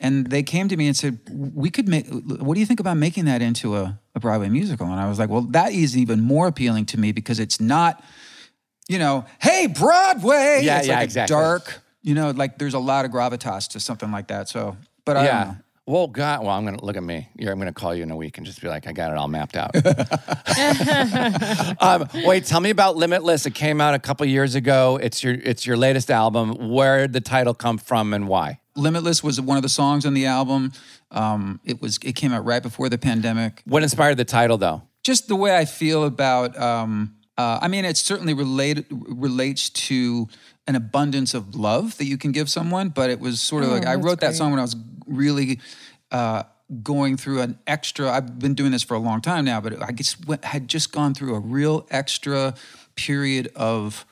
[0.00, 2.06] And they came to me and said, "We could make.
[2.08, 5.18] What do you think about making that into a, a Broadway musical?" And I was
[5.18, 8.00] like, "Well, that is even more appealing to me because it's not,
[8.88, 10.60] you know, hey Broadway.
[10.62, 11.34] Yeah, it's yeah, like a exactly.
[11.34, 14.48] Dark, you know, like there's a lot of gravitas to something like that.
[14.48, 15.44] So, but I don't yeah.
[15.44, 15.56] know.
[15.86, 17.30] Well, God, well, I'm gonna look at me.
[17.34, 19.16] You're, I'm gonna call you in a week and just be like, I got it
[19.16, 19.74] all mapped out.
[21.82, 23.46] um, wait, tell me about Limitless.
[23.46, 24.98] It came out a couple years ago.
[25.02, 26.70] It's your, it's your latest album.
[26.70, 28.60] Where did the title come from and why?
[28.76, 30.72] Limitless was one of the songs on the album.
[31.10, 33.62] Um, it was it came out right before the pandemic.
[33.64, 34.82] What inspired the title, though?
[35.08, 36.56] just the way I feel about.
[36.60, 40.28] Um, uh, I mean, it certainly related relates to
[40.66, 43.86] an abundance of love that you can give someone, but it was sort of like
[43.86, 45.60] I that's wrote that song when I was really
[46.10, 46.42] uh,
[46.82, 48.10] going through an extra.
[48.10, 50.92] I've been doing this for a long time now, but I just went, had just
[50.92, 52.54] gone through a real extra
[52.96, 54.04] period of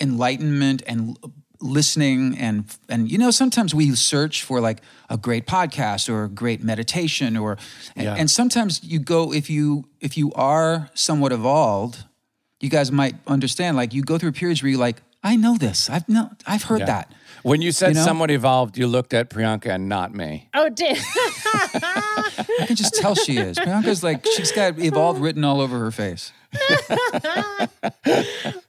[0.00, 1.16] enlightenment and
[1.58, 6.28] listening and and you know sometimes we search for like a great podcast or a
[6.28, 7.56] great meditation or
[7.94, 8.14] and, Yeah.
[8.14, 12.04] and sometimes you go if you if you are somewhat evolved
[12.60, 15.90] you guys might understand like you go through periods where you're like I know this
[15.90, 16.86] I've no I've heard Yeah.
[16.86, 18.04] that When you said You know?
[18.04, 20.48] somewhat evolved, you looked at Priyanka and not me.
[20.54, 25.60] Oh, did I can just tell she is Priyanka's like she's got evolved written all
[25.60, 26.32] over her face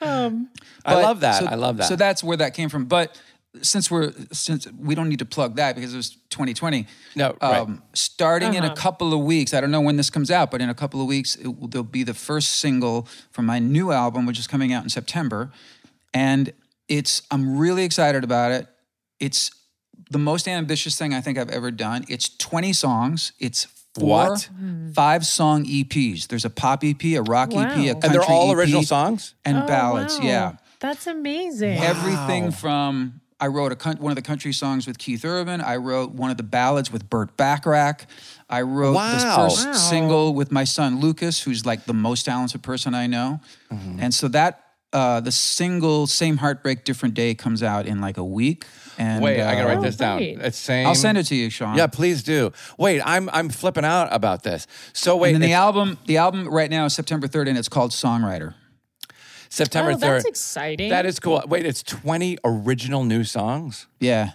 [0.01, 0.49] um,
[0.85, 1.39] I But- love that.
[1.41, 1.87] so- I love that.
[1.87, 2.85] So that's where that came from.
[2.85, 3.17] But
[3.61, 6.85] since we're since we don't need to plug that because it was 2020.
[7.15, 7.59] No, right.
[7.59, 10.61] Um, starting in a couple of weeks, I don't know when this comes out, but
[10.61, 13.91] in a couple of weeks, it will, there'll be the first single from my new
[13.91, 15.51] album, which is coming out in September,
[16.13, 16.53] and
[16.87, 18.67] it's I'm really excited about it.
[19.19, 19.51] It's
[20.09, 22.05] the most ambitious thing I think I've ever done.
[22.07, 23.33] It's 20 songs.
[23.39, 23.65] It's
[23.95, 24.49] four What?
[24.93, 26.27] five song EPs.
[26.27, 28.83] There's a pop EP, a rock EP, a country And And they're all EP, original
[28.83, 29.33] songs?
[29.43, 30.17] and Oh, ballads.
[30.19, 30.25] wow.
[30.25, 31.79] Yeah, That's amazing.
[31.79, 35.61] everything from I wrote a one of the country songs with Keith Urban.
[35.61, 38.05] I wrote one of the ballads with Burt Bacharach.
[38.49, 39.73] I wrote this first Wow.
[39.73, 43.39] single with my son Lucas, who's like the most talented person I know.
[43.71, 43.99] Mm-hmm.
[43.99, 48.23] And so that uh, the single "Same Heartbreak, Different Day" comes out in like a
[48.23, 48.65] week.
[48.97, 50.23] And Wait, I gotta uh, write Oh, this down.
[50.23, 50.87] It's same.
[50.87, 51.77] I'll send it to you, Sean.
[51.77, 52.51] Yeah, please do.
[52.79, 54.65] Wait, I'm I'm flipping out about this.
[54.93, 57.69] So wait, And then the album, the album right now is September 3rd, and it's
[57.69, 58.55] called Songwriter.
[59.49, 60.15] September oh, third.
[60.17, 60.89] that's exciting.
[60.89, 61.41] That is cool.
[61.47, 63.87] Wait, it's 20 original new songs.
[63.99, 64.31] Yeah.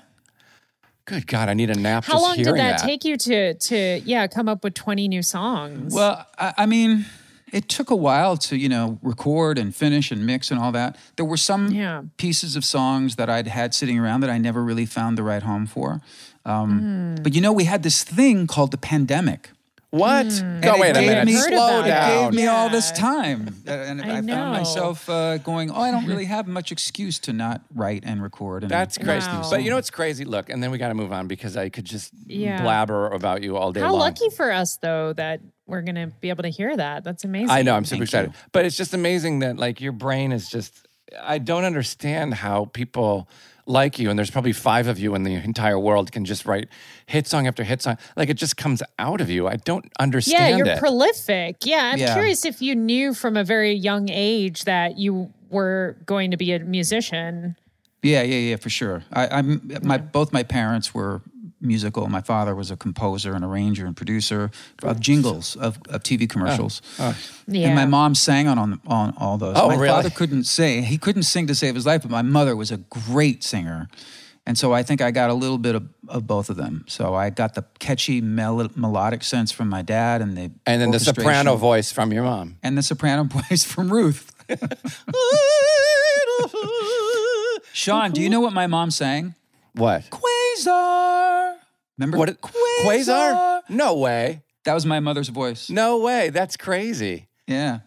[1.05, 2.05] Good God, I need a nap.
[2.05, 5.09] How just long did hearing that, take you to to yeah come up with 20
[5.09, 5.93] new songs?
[5.93, 7.07] Well, I, I mean,
[7.53, 10.97] it took a while to you know record and finish and mix and all that.
[11.17, 12.03] There were some Yeah.
[12.19, 15.43] pieces of songs that I'd had sitting around that I never really found the right
[15.43, 16.01] home for.
[16.45, 16.79] Um,
[17.17, 17.23] Hmm.
[17.23, 19.51] But you know, we had this thing called the pandemic.
[19.93, 20.25] What?
[20.27, 21.27] And No, it wait a gave minute.
[21.27, 21.91] me- Slow about it.
[21.91, 25.81] It gave me all this time, Uh, and I, I found myself uh, going, "Oh,
[25.83, 29.27] I don't really have much excuse to not write and record." And That's crazy.
[29.29, 29.47] Wow.
[29.51, 30.25] But you know what's crazy?
[30.25, 32.63] Look, and then we got to move on because I could just Yeah.
[32.63, 34.01] blabber about you all day How long.
[34.01, 37.05] lucky for us though that we're gonna be able to hear that.
[37.05, 37.51] That's amazing.
[37.51, 37.75] I know.
[37.75, 38.31] I'm super Thank excited.
[38.31, 38.37] you.
[38.53, 40.87] But it's just amazing that like your brain is just.
[41.21, 43.29] I don't understand how people
[43.67, 46.69] like you, and there's probably five of you in the entire world, can just write
[47.07, 47.97] hit song after hit song.
[48.17, 49.47] Like it just comes out of you.
[49.49, 50.33] I don't understand.
[50.39, 50.79] Yeah, understand you're it.
[50.81, 51.57] prolific.
[51.65, 52.13] Yeah, I'm Yeah.
[52.15, 56.53] curious if you knew from a very young age that you were going to be
[56.53, 57.57] a musician.
[58.03, 59.05] Yeah, yeah, yeah, for sure.
[59.13, 61.23] I, I'm my both my parents were
[61.63, 62.09] musical.
[62.09, 64.51] My father was a composer and arranger and producer
[64.83, 66.83] of jingles of, of TV commercials.
[66.99, 67.43] Ah, ah.
[67.47, 67.69] Yeah.
[67.69, 69.57] And my mom sang on on, on all those.
[69.57, 69.89] Oh, my really?
[69.89, 70.85] father couldn't sing.
[70.85, 73.89] He couldn't sing to save his life, but my mother was a great singer.
[74.45, 76.85] And so I think I got a little bit of, of both of them.
[76.89, 80.91] So I got the catchy mel- melodic sense from my dad and the and then
[80.91, 82.57] the soprano voice from your mom.
[82.63, 84.33] and the soprano voice from Ruth.
[87.73, 89.35] Sean, do you know what my mom sang?
[89.75, 90.03] what?
[90.11, 91.32] Quasar.
[92.03, 92.41] Remember What?
[92.85, 93.63] Quasar?
[93.69, 94.43] No way.
[94.65, 95.71] That was my mother's voice.
[95.71, 96.31] No way.
[96.31, 97.29] That's crazy.
[97.47, 97.81] Yeah.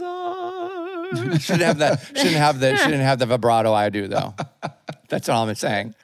[0.00, 1.40] Quasar.
[1.40, 2.00] shouldn't have that.
[2.06, 2.76] Shouldn't have the.
[2.76, 4.34] Shouldn't have the vibrato I do though.
[5.08, 5.94] That's all I'm saying.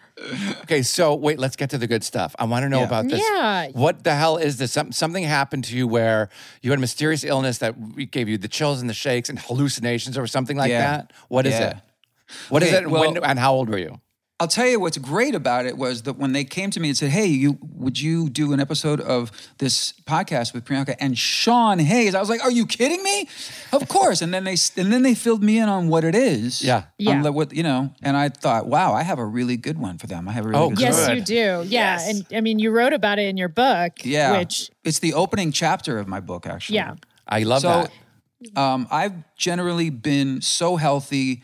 [0.62, 2.36] Okay, so wait, let's get to the good stuff.
[2.38, 2.86] I want to know Yeah.
[2.86, 3.20] about this.
[3.20, 3.68] Yeah.
[3.72, 4.70] What the hell is this?
[4.70, 6.28] Some, something happened to you where
[6.60, 7.74] you had a mysterious illness that
[8.12, 10.80] gave you the chills and the shakes and hallucinations or something like Yeah.
[10.98, 11.12] that?
[11.28, 11.70] What is Yeah.
[11.70, 11.76] it?
[12.50, 12.82] What is Okay, it?
[12.84, 14.00] and when, and how old were you?
[14.42, 16.96] I'll tell you what's great about it was that when they came to me and
[16.96, 21.78] said, "Hey, you would you do an episode of this podcast with Priyanka and Sean
[21.78, 23.28] Hayes?" I was like, "Are you kidding me?
[23.72, 26.60] Of course!" and then they and then they filled me in on what it is.
[26.60, 26.82] Yeah.
[26.98, 27.22] Yeah.
[27.22, 30.08] the- what you know, and I thought, "Wow, I have a really good one for
[30.08, 30.28] them.
[30.28, 30.82] I have a really Oh, good Good.
[30.86, 31.62] Yes, story." you do.
[31.68, 32.00] Yeah.
[32.08, 35.52] And I mean, you wrote about it in your book, Yeah, which, it's the opening
[35.52, 36.78] chapter of my book, actually.
[36.78, 36.94] yeah.
[37.28, 38.60] I love So, that.
[38.60, 41.40] um, I've generally been so healthy in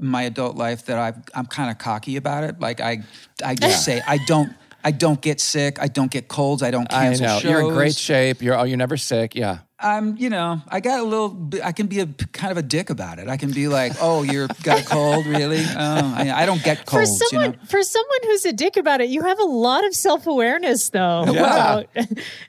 [0.00, 2.60] my adult life that I've, I'm kind of cocky about it.
[2.60, 3.02] Like I,
[3.44, 5.80] I just say I don't, I don't get sick.
[5.80, 6.62] I don't get colds.
[6.62, 7.50] I don't cancel I know shows.
[7.50, 8.42] you're in great shape.
[8.42, 9.34] You're oh, you're never sick.
[9.34, 9.58] Yeah.
[9.82, 11.50] I'm, you know, I got a little.
[11.64, 13.28] I can be a kind of a dick about it.
[13.28, 15.60] I can be like, "Oh, you're got a cold, really?
[15.64, 18.76] Oh, I, I don't get For colds." someone, you know, for someone who's a dick
[18.76, 21.24] about it, you have a lot of self awareness, though.
[21.26, 21.78] Yeah.
[21.78, 21.86] about-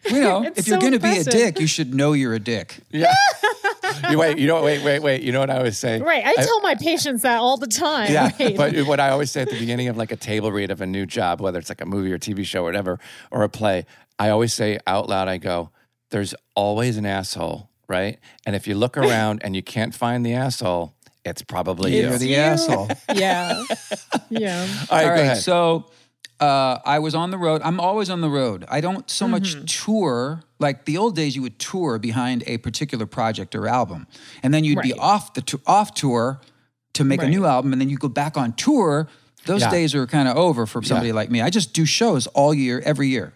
[0.10, 2.40] you know, It's if you're going to be a dick, you should know you're a
[2.40, 2.78] dick.
[2.90, 3.14] Yeah.
[4.10, 4.38] you wait.
[4.38, 4.62] You know.
[4.64, 4.84] Wait.
[4.84, 5.00] Wait.
[5.02, 5.22] Wait.
[5.22, 6.00] You know what I always say?
[6.02, 6.26] right.
[6.26, 8.12] I tell my patients that all the time.
[8.12, 8.58] Yeah, right?
[8.58, 10.86] but what I always say at the beginning of like a table read of a
[10.86, 13.00] new job, whether it's like a movie or TV show or whatever,
[13.32, 13.86] or a play,
[14.20, 15.70] I always say out loud, I go,
[16.12, 18.20] "There's always an asshole, right?
[18.46, 20.94] And if you look around and you can't find the asshole,
[21.26, 22.36] it's probably you." You're the you.
[22.36, 22.90] asshole.
[23.16, 23.64] yeah.
[24.30, 24.68] Yeah.
[24.90, 25.38] All right, All go ahead.
[25.38, 25.86] so
[26.40, 27.62] uh, I was on the road.
[27.64, 28.66] I'm always on the road.
[28.70, 29.32] I don't so Mm-hmm.
[29.32, 30.44] much tour.
[30.60, 34.06] Like the old days, you would tour behind a particular project or album,
[34.44, 36.40] and then you'd be off the to- off tour
[36.94, 39.08] to make a new album, and then you go back on tour.
[39.46, 39.72] Those Yeah.
[39.72, 41.42] days are kind of over for somebody like me.
[41.42, 43.34] I just do shows all year, every year.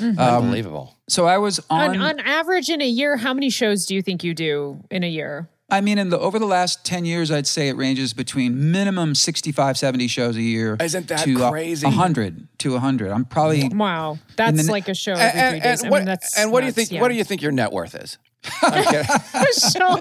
[0.00, 0.96] Unbelievable.
[1.12, 1.90] So I was on.
[1.90, 5.04] On, on average, in a year, how many shows do you think you do in
[5.04, 5.46] a year?
[5.70, 9.14] I mean, in the over the last ten years, I'd say it ranges between minimum
[9.14, 10.78] 65, 70 shows a year.
[10.80, 11.86] Isn't that to crazy?
[11.86, 13.10] hundred to hundred.
[13.10, 15.80] I'm probably Wow, that's the- like a show And, every three and, days.
[15.82, 17.02] and I what, mean, that's and what do you nuts, think?
[17.02, 18.16] What do you think your net worth is?
[19.72, 20.00] Sean?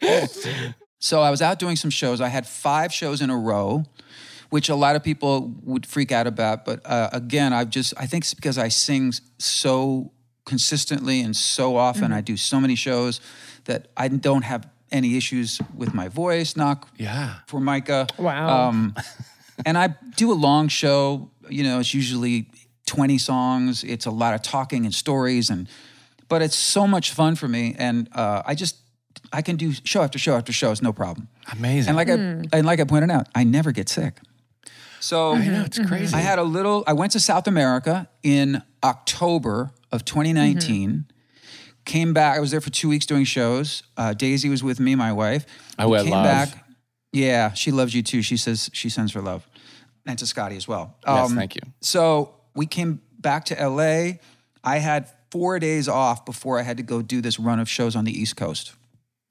[1.02, 2.20] So I was out doing some shows.
[2.20, 3.84] I had five shows in a row,
[4.50, 6.64] which a lot of people would freak out about.
[6.64, 10.12] But uh, again, I've just, I think it's because I sing so
[10.44, 12.04] consistently and so often.
[12.04, 12.14] Mm-hmm.
[12.14, 13.20] I do so many shows
[13.64, 16.56] that I don't have any issues with my voice.
[16.56, 17.36] Knock yeah.
[17.46, 18.06] for Micah.
[18.18, 18.68] Wow.
[18.68, 18.94] Um,
[19.66, 21.30] and I do a long show.
[21.48, 22.48] You know, it's usually
[22.86, 23.84] 20 songs.
[23.84, 25.68] It's a lot of talking and stories, and
[26.28, 27.74] but it's so much fun for me.
[27.78, 28.76] And uh, I just
[29.32, 30.70] I can do show after show after show.
[30.72, 31.28] It's no problem.
[31.52, 31.90] Amazing.
[31.90, 34.18] And like I and like I pointed out, I never get sick.
[35.00, 36.14] So I know it's crazy.
[36.14, 36.84] I had a little.
[36.86, 41.06] I went to South America in October of 2019.
[41.86, 42.36] Came back.
[42.36, 43.82] I was there for two weeks doing shows.
[43.96, 45.46] Uh, Daisy was with me, my wife.
[45.78, 46.54] Oh, We I love.
[47.12, 48.22] Yeah, she loves you too.
[48.22, 49.48] She says she sends her love,
[50.06, 50.94] and to Scotty as well.
[51.06, 51.62] yes, Um, thank you.
[51.80, 54.18] So we came back to LA.
[54.62, 57.96] I had four days off before I had to go do this run of shows
[57.96, 58.74] on the East Coast.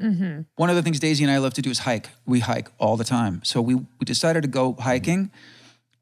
[0.02, 2.10] One of the things Daisy and I love to do is hike.
[2.26, 3.42] We hike all the time.
[3.44, 5.30] So we, we decided to go hiking.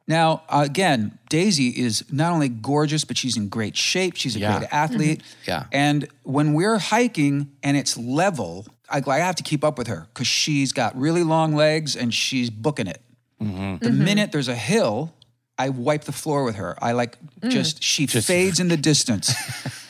[0.07, 4.15] Now, again, Daisy is not only gorgeous, but she's in great shape.
[4.15, 4.59] She's a Yeah.
[4.59, 5.19] great athlete.
[5.19, 5.49] Mm-hmm.
[5.49, 5.65] Yeah.
[5.71, 10.07] And when we're hiking and it's level, I, I have to keep up with her
[10.13, 13.01] because she's got really long legs and she's booking it.
[13.41, 13.77] Mm-hmm.
[13.83, 14.03] The mm-hmm.
[14.03, 15.13] minute there's a hill,
[15.57, 16.77] I wipe the floor with her.
[16.81, 17.49] I like mm.
[17.49, 19.33] just, she fades in the distance.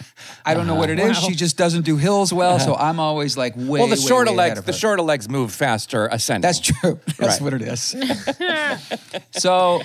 [0.47, 1.17] I don't know what it is.
[1.17, 2.57] She just doesn't do hills well.
[2.59, 2.85] So uh-huh.
[2.85, 4.77] I'm always like way, Well, the way, shorter way ahead legs, of the her.
[4.77, 6.41] shorter legs move faster ascending.
[6.41, 6.99] That's true.
[7.17, 7.41] That's Right.
[7.41, 7.95] what it is.
[9.31, 9.81] so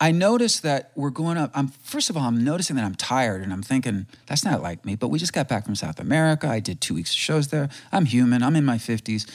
[0.00, 1.50] I noticed that we're going up.
[1.54, 4.84] I'm first of all, I'm noticing that I'm tired, and I'm thinking that's not like
[4.84, 4.96] me.
[4.96, 6.46] But we just got back from South America.
[6.48, 7.68] I did two weeks of shows there.
[7.90, 8.42] I'm human.
[8.42, 9.30] I'm in my 50s.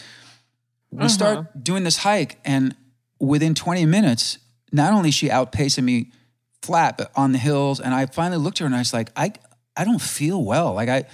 [0.92, 1.08] We uh-huh.
[1.10, 2.76] start doing this hike, and
[3.20, 4.38] within 20 minutes,
[4.72, 6.12] not only is she outpacing me
[6.62, 9.10] flat, but on the hills, and I finally looked at her and I was like,
[9.16, 9.34] I,
[9.78, 10.74] I don't feel well.
[10.74, 11.06] Like I,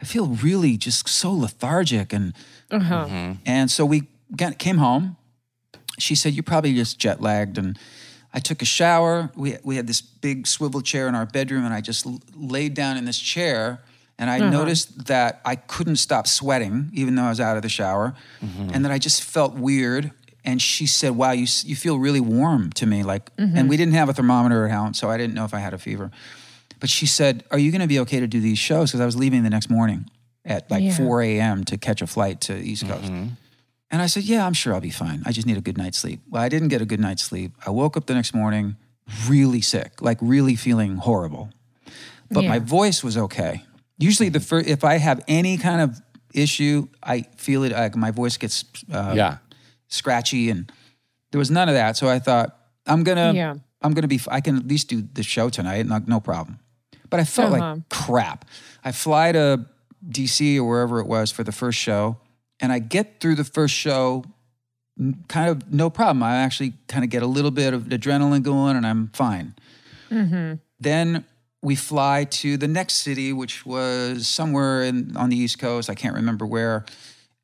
[0.00, 2.34] I feel really just so lethargic and.
[2.70, 3.06] Uh-huh.
[3.06, 3.32] Mm-hmm.
[3.44, 5.16] And so we got, came home.
[5.98, 7.78] She said, "You're probably just jet lagged." And
[8.34, 9.30] I took a shower.
[9.34, 12.74] We we had this big swivel chair in our bedroom, and I just l- laid
[12.74, 13.82] down in this chair.
[14.18, 14.50] And I uh-huh.
[14.50, 18.70] noticed that I couldn't stop sweating, even though I was out of the shower, mm-hmm.
[18.72, 20.10] and that I just felt weird.
[20.44, 23.56] And she said, "Wow, you you feel really warm to me." Like, mm-hmm.
[23.56, 25.72] and we didn't have a thermometer at home, so I didn't know if I had
[25.74, 26.10] a fever.
[26.80, 29.06] But she said, "Are you going to be okay to do these shows?" Because I
[29.06, 30.08] was leaving the next morning
[30.44, 30.96] at like Yeah.
[30.96, 31.64] 4 a.m.
[31.64, 33.10] to catch a flight to East Coast.
[33.90, 35.22] And I said, Yeah, I'm sure I'll be fine.
[35.24, 36.20] I just need a good night's sleep.
[36.28, 37.52] Well, I didn't get a good night's sleep.
[37.64, 38.76] I woke up the next morning
[39.28, 41.50] really sick, like really feeling horrible.
[42.30, 43.62] But my voice was okay.
[43.98, 46.00] Usually, the fir- if I have any kind of
[46.34, 47.72] issue, I feel it.
[47.72, 49.38] Like my voice gets uh, yeah.
[49.88, 50.70] scratchy, and
[51.30, 51.96] there was none of that.
[51.96, 53.54] So I thought, I'm gonna, Yeah.
[53.82, 54.20] I'm gonna be.
[54.28, 56.58] I can at least do the show tonight, no, no problem.
[57.10, 57.74] But I felt Uh-huh.
[57.76, 58.44] like crap.
[58.84, 59.66] I fly to
[60.08, 62.16] DC or wherever it was for the first show,
[62.60, 64.24] and I get through the first show,
[65.28, 66.22] kind of no problem.
[66.22, 69.54] I actually kind of get a little bit of adrenaline going, and I'm fine.
[70.78, 71.24] Then
[71.62, 75.90] we fly to the next city, which was somewhere in, on the East Coast.
[75.90, 76.84] I can't remember where.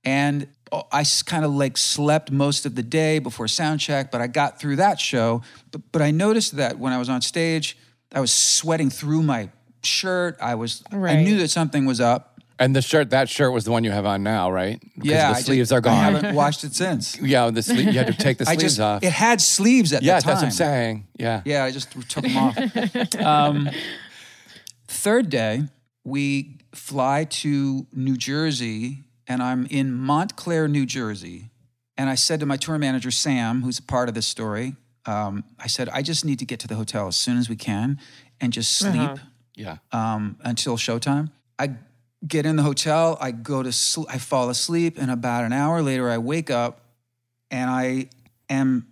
[0.05, 4.21] And oh, I kind of like slept most of the day before sound check, but
[4.21, 5.43] I got through that show.
[5.71, 7.77] But, but I noticed that when I was on stage,
[8.15, 9.51] I was sweating through my
[9.83, 10.37] shirt.
[10.41, 11.19] I was, right.
[11.19, 12.29] I knew that something was up.
[12.59, 14.79] And the shirt, that shirt was the one you have on now, right?
[14.95, 15.95] Because Yeah, the I sleeves just- are gone.
[15.99, 17.19] I haven't washed it since.
[17.21, 17.87] yeah, the sleeve.
[17.87, 19.03] You had to take the I sleeves just, off.
[19.03, 20.29] it had sleeves at yeah, the time.
[20.31, 21.07] that's what I'm saying.
[21.19, 21.43] Yeah.
[21.45, 23.17] Yeah, I just took them off.
[23.21, 23.69] um,
[24.87, 25.63] third day,
[26.05, 31.51] we fly to New Jersey, and I'm in Montclair, New Jersey.
[31.97, 35.45] And I said to my tour manager, Sam, who's a part of this story, um,
[35.59, 37.99] I said, I just need to get to the hotel as soon as we can
[38.41, 39.19] and just sleep
[39.57, 39.79] Yeah.
[39.93, 41.31] um, until showtime.
[41.59, 41.75] I
[42.27, 45.83] get in the hotel, I go to sleep, I fall asleep, and about an hour
[45.83, 46.81] later, I wake up
[47.51, 48.09] and I
[48.49, 48.87] am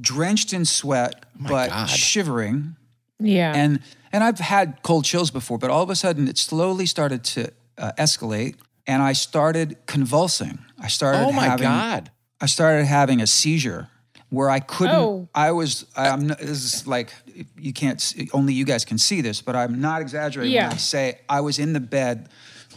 [0.00, 1.88] drenched in sweat, but God.
[1.88, 2.76] shivering.
[3.18, 3.52] Yeah.
[3.54, 3.80] And
[4.12, 7.52] and I've had cold chills before, but all of a sudden, it slowly started to
[7.78, 10.58] uh, escalate, and I started convulsing.
[10.80, 11.18] I started.
[11.20, 12.10] Oh my having, God.
[12.40, 13.88] I started having a seizure
[14.30, 14.94] where I couldn't.
[14.96, 15.28] Oh.
[15.34, 15.86] I was.
[15.96, 16.28] I'm.
[16.28, 16.40] This
[16.74, 17.12] is like
[17.58, 18.00] you can't.
[18.00, 20.68] see- Only you guys can see this, but I'm not exaggerating Yeah.
[20.68, 22.28] when I say I was in the bed,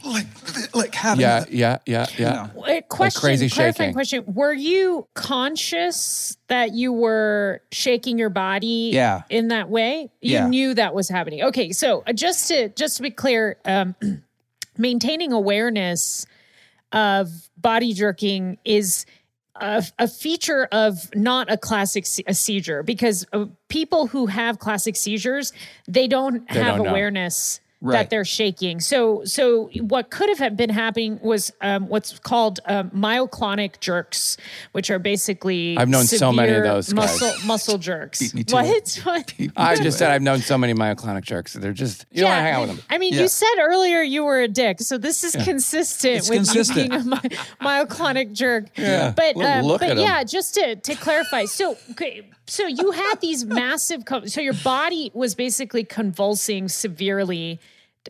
[0.03, 0.25] like
[0.75, 1.21] like having.
[1.21, 2.31] Yeah, the- yeah, yeah, yeah.
[2.33, 2.49] know.
[2.55, 3.93] Wait, question, crazy clarifying shaking.
[3.93, 4.23] question.
[4.33, 9.21] Were you conscious that you were shaking your body Yeah.
[9.29, 10.09] in that way?
[10.21, 10.47] You Yeah.
[10.47, 11.43] knew that was happening.
[11.43, 13.95] Okay, so uh, just to just to be clear, um,
[14.77, 16.25] maintaining awareness
[16.91, 19.05] of body jerking is
[19.61, 24.59] a, a feature of not a classic se- a seizure because uh, people who have
[24.59, 25.53] classic seizures
[25.87, 26.93] they don't They have don't know.
[27.83, 28.03] Awareness Right.
[28.03, 28.79] that they're shaking.
[28.79, 34.37] So, so what could have been happening was um, what's called um, myoclonic jerks,
[34.71, 36.95] which are basically I've known so many of severe those guys.
[37.21, 38.19] muscle muscle jerks.
[38.19, 38.65] Beat me to what?
[38.65, 38.99] it.
[39.03, 39.33] What?
[39.57, 41.53] I just said I've known so many myoclonic jerks.
[41.53, 42.85] They're just you don't want to hang out with them.
[42.89, 43.21] I mean, Yeah.
[43.21, 46.77] you said earlier you were a dick, so this is consistent It's with consistent.
[46.93, 47.03] you being a
[47.61, 48.65] my, myoclonic jerk.
[48.77, 49.11] Yeah.
[49.15, 49.97] But Look- um, but at 'em.
[49.99, 54.53] yeah, just to to clarify, so okay, so you had these massive, co- so your
[54.63, 57.59] body was basically convulsing severely,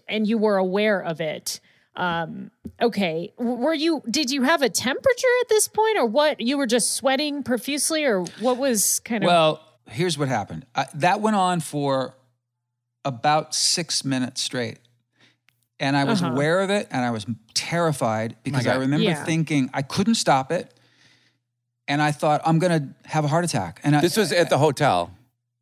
[0.07, 1.59] and you were aware of it.
[1.95, 2.49] Um,
[2.81, 4.01] okay, were you?
[4.09, 6.41] Did you have a temperature at this point, or what?
[6.41, 9.27] You were just sweating profusely, or what was kind of?
[9.27, 10.65] Well, here's what happened.
[10.75, 12.15] I, that went on for
[13.05, 14.79] about six minutes straight.
[15.79, 16.31] And I was Uh-huh.
[16.31, 19.25] aware of it and I was terrified because I remember Yeah.
[19.25, 20.73] thinking I couldn't stop it.
[21.89, 23.81] And I thought, I'm going to have a heart attack.
[23.83, 25.11] And I, This was at the hotel.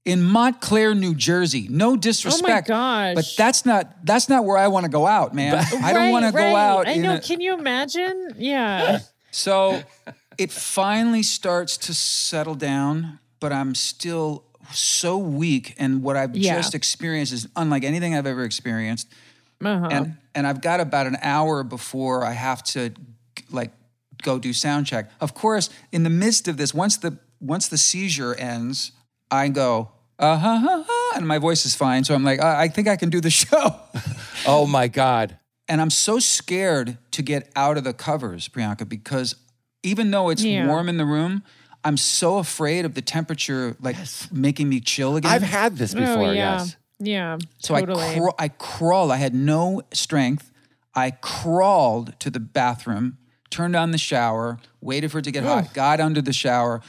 [0.05, 1.67] In Montclair, New Jersey.
[1.69, 2.69] No disrespect.
[2.69, 3.15] Oh my gosh.
[3.15, 5.55] But that's not that's not where I want to go out, man.
[5.55, 6.51] I don't Right, want to right.
[6.51, 6.87] go out.
[6.87, 7.15] I know.
[7.15, 8.33] a- Can you imagine?
[8.37, 8.99] Yeah.
[9.33, 9.81] So
[10.37, 15.73] it finally starts to settle down, but I'm still so weak.
[15.77, 16.57] And what I've Yeah.
[16.57, 19.07] just experienced is unlike anything I've ever experienced.
[19.63, 19.87] Uh-huh.
[19.89, 22.91] And and I've got about an hour before I have to
[23.51, 23.71] like
[24.21, 25.09] go do sound check.
[25.21, 28.91] Of course, in the midst of this, once the once the seizure ends,
[29.31, 29.89] I go,
[30.19, 32.03] uh huh, huh, huh, and my voice is fine.
[32.03, 33.75] So I'm like, I I think I can do the show.
[34.47, 35.37] Oh my God.
[35.67, 39.35] And I'm so scared to get out of the covers, Priyanka, because
[39.83, 40.65] even though it's Yeah.
[40.67, 41.43] warm in the room,
[41.83, 43.97] I'm so afraid of the temperature like
[44.31, 45.31] making me chill again.
[45.31, 46.29] I've had this before.
[46.29, 46.57] oh, yeah.
[46.57, 46.75] Yes.
[46.99, 47.37] Yeah.
[47.59, 48.03] so totally.
[48.03, 49.11] I, craw- I crawled.
[49.11, 50.51] I had no strength.
[50.95, 53.17] I crawled to the bathroom,
[53.51, 56.81] turned on the shower, waited for it to get hot, got under the shower.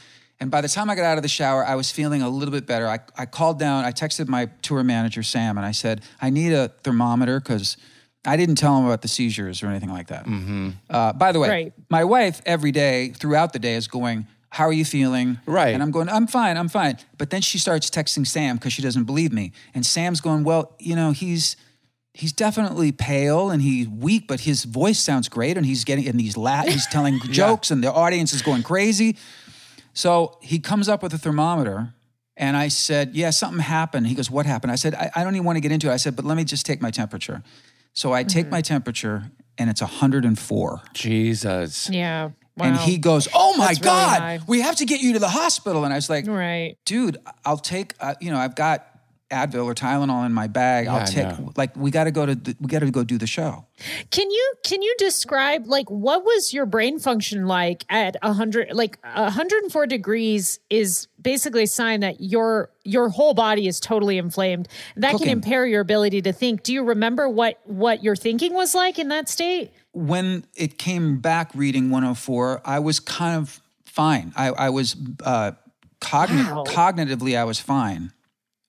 [0.43, 2.51] And by the time I got out of the shower, I was feeling a little
[2.51, 2.85] bit better.
[2.85, 6.51] I, I called down, I texted my tour manager, Sam, and I said, I need
[6.51, 7.77] a thermometer because
[8.25, 10.25] I didn't tell him about the seizures or anything like that.
[10.89, 11.73] Uh, by the way, Right.
[11.89, 15.39] my wife every day throughout the day is going, How are you feeling?
[15.45, 15.73] Right.
[15.73, 16.97] And I'm going, I'm fine, I'm fine.
[17.17, 19.53] But then she starts texting Sam because she doesn't believe me.
[19.73, 21.55] And Sam's going, Well, you know, he's
[22.15, 26.19] he's definitely pale and he's weak, but his voice sounds great and he's getting and
[26.19, 29.15] he's la- he's telling jokes and the audience is going crazy.
[29.93, 31.93] So he comes up with a thermometer.
[32.35, 34.07] And I said, Yeah, something happened.
[34.07, 34.71] He goes, What happened?
[34.71, 35.93] I said, I, I don't even want to get into it.
[35.93, 37.43] I said, But let me just take my temperature.
[37.93, 40.81] So I take my temperature and it's 104.
[40.93, 41.89] Jesus.
[41.91, 42.31] Yeah.
[42.55, 42.67] Wow.
[42.67, 44.39] And he goes, "Oh my That's God, high.
[44.47, 46.77] we have to get you to the hospital." And I was like, right.
[46.85, 47.95] "Dude, I'll take.
[47.99, 48.85] Uh, you know, I've got
[49.33, 50.85] Advil or Tylenol in my bag.
[50.85, 51.57] Yeah, I I'll take.
[51.57, 52.35] Like, we got to go to.
[52.35, 53.65] The, we got to go do the show."
[54.11, 58.97] Can you can you describe like what was your brain function like at 100 like
[59.03, 64.67] 104 degrees is basically a sign that your your whole body is totally inflamed.
[64.95, 65.27] That Cooking.
[65.27, 66.63] can impair your ability to think.
[66.63, 69.71] Do you remember what what your thinking was like in that state?
[69.93, 74.33] When it came back reading 104, I was kind of fine.
[74.35, 75.51] I, I was uh,
[76.01, 76.63] cogni- Wow.
[76.67, 78.11] cognitively, I was fine.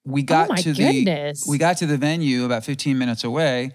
[0.05, 1.47] We oh got my to the goodness.
[1.47, 3.73] we got to the venue about 15 minutes away,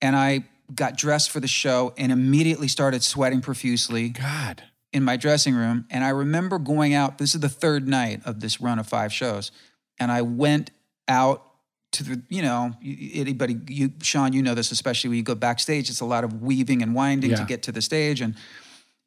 [0.00, 4.08] and I got dressed for the show and immediately started sweating profusely.
[4.08, 4.62] God.
[4.92, 8.40] in my dressing room and I remember going out this is the third night of
[8.40, 9.50] this run of five shows
[9.98, 10.70] and I went
[11.08, 11.44] out
[11.92, 15.90] to the you know anybody you Sean you know this especially when you go backstage
[15.90, 18.34] it's a lot of weaving and winding to get to the stage and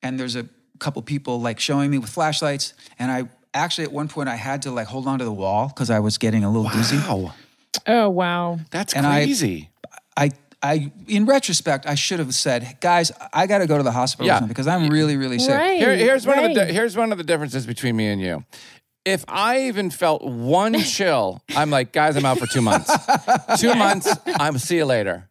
[0.03, 0.47] and there's a
[0.79, 4.61] couple people like showing me with flashlights and I actually at one point I had
[4.63, 7.33] to like hold on to the wall because I was getting a little dizzy Wow.
[7.85, 8.59] Oh wow.
[8.71, 9.69] That's And I- crazy.
[10.15, 10.31] I
[10.63, 14.25] I in retrospect I should have said guys I got to go to the hospital
[14.25, 14.35] or Yeah.
[14.39, 15.77] something because I'm really really sick Right.
[15.79, 16.69] Here, here's one of the right.
[16.73, 18.43] here's one of the differences between me and you.
[19.05, 22.91] If I even felt one chill, I'm like, guys, I'm out for two months.
[23.57, 24.09] two months.
[24.25, 25.29] I'm see you later.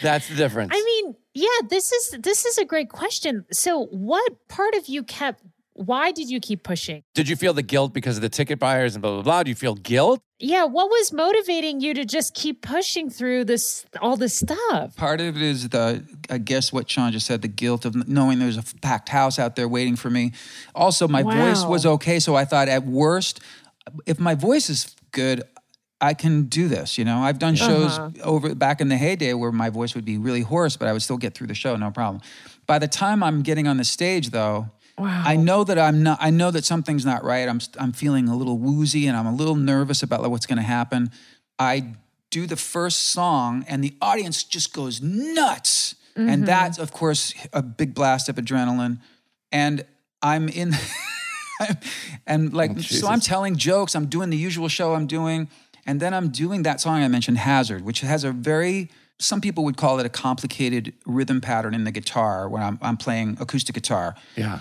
[0.00, 0.70] That's the difference.
[0.72, 3.44] I mean, yeah, this is this is a great question.
[3.50, 5.42] So, what part of you kept
[5.76, 7.02] why did you keep pushing?
[7.14, 9.42] Did you feel the guilt because of the ticket buyers and blah blah blah?
[9.42, 10.20] Do you feel guilt?
[10.38, 14.96] Yeah, what was motivating you to just keep pushing through this all this stuff?
[14.96, 18.38] Part of it is the, I guess what Sean just said, the guilt of knowing
[18.38, 20.32] there's a packed house out there waiting for me.
[20.74, 23.40] Also, my voice was okay, so I thought at worst,
[24.06, 25.42] if my voice is good,
[26.02, 26.98] I can do this.
[26.98, 28.10] You know, I've done shows Uh-huh.
[28.22, 31.02] over back in the heyday where my voice would be really hoarse, but I would
[31.02, 32.20] still get through the show, no problem.
[32.66, 35.22] By the time I'm getting on the stage, though, Wow.
[35.26, 36.18] I know that I'm not.
[36.20, 37.48] I know that something's not right.
[37.48, 40.56] I'm I'm feeling a little woozy and I'm a little nervous about like, what's going
[40.56, 41.10] to happen.
[41.58, 41.94] I
[42.30, 46.44] do the first song and the audience just goes nuts, and mm-hmm.
[46.44, 48.98] that's of course a big blast of adrenaline.
[49.52, 49.84] And
[50.22, 50.72] I'm in,
[52.26, 53.94] and like oh, so I'm telling jokes.
[53.94, 55.48] I'm doing the usual show I'm doing,
[55.86, 59.64] And then I'm doing that song I mentioned, Hazard, which has a very, some people
[59.64, 63.74] would call it a complicated rhythm pattern in the guitar when I'm, I'm playing acoustic
[63.74, 64.16] guitar.
[64.36, 64.60] Yeah.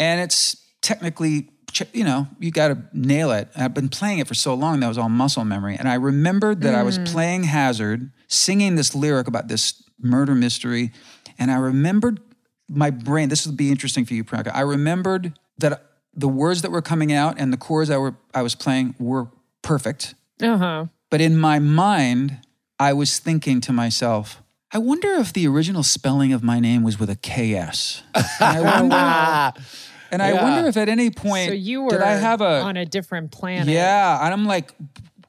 [0.00, 1.50] And it's technically,
[1.92, 3.48] you know, you got to nail it.
[3.54, 5.76] I've been playing it for so long that was all muscle memory.
[5.78, 10.90] And I remembered that I was playing Hazard, singing this lyric about this murder mystery.
[11.38, 12.20] And I remembered
[12.68, 14.54] my brain, this would be interesting for you, Priyanka.
[14.54, 15.84] I remembered that
[16.14, 19.28] the words that were coming out and the chords I, were, I was playing were
[19.62, 20.14] perfect.
[20.40, 20.86] Uh huh.
[21.10, 22.38] But in my mind,
[22.78, 24.42] I was thinking to myself,
[24.72, 28.02] I wonder if the original spelling of my name was with a KS.
[28.40, 28.60] I
[29.52, 29.60] wonder,
[30.10, 32.76] and I wonder if at any point So you were did I have a on
[32.76, 33.68] a different planet.
[33.68, 34.72] yeah, and I'm like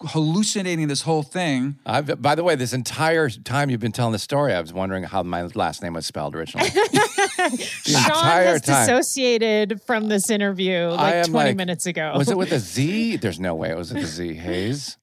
[0.03, 1.77] hallucinating this whole thing.
[1.85, 5.03] I've, by the way, this entire time you've been telling the story, I was wondering
[5.03, 6.69] how my last name was spelled originally.
[6.69, 8.87] the Sean entire has time.
[8.87, 12.13] dissociated from this interview like 20 like, minutes ago.
[12.17, 13.17] Was it with a Z?
[13.17, 14.33] There's no way it was with a Z.
[14.35, 14.97] Hayes.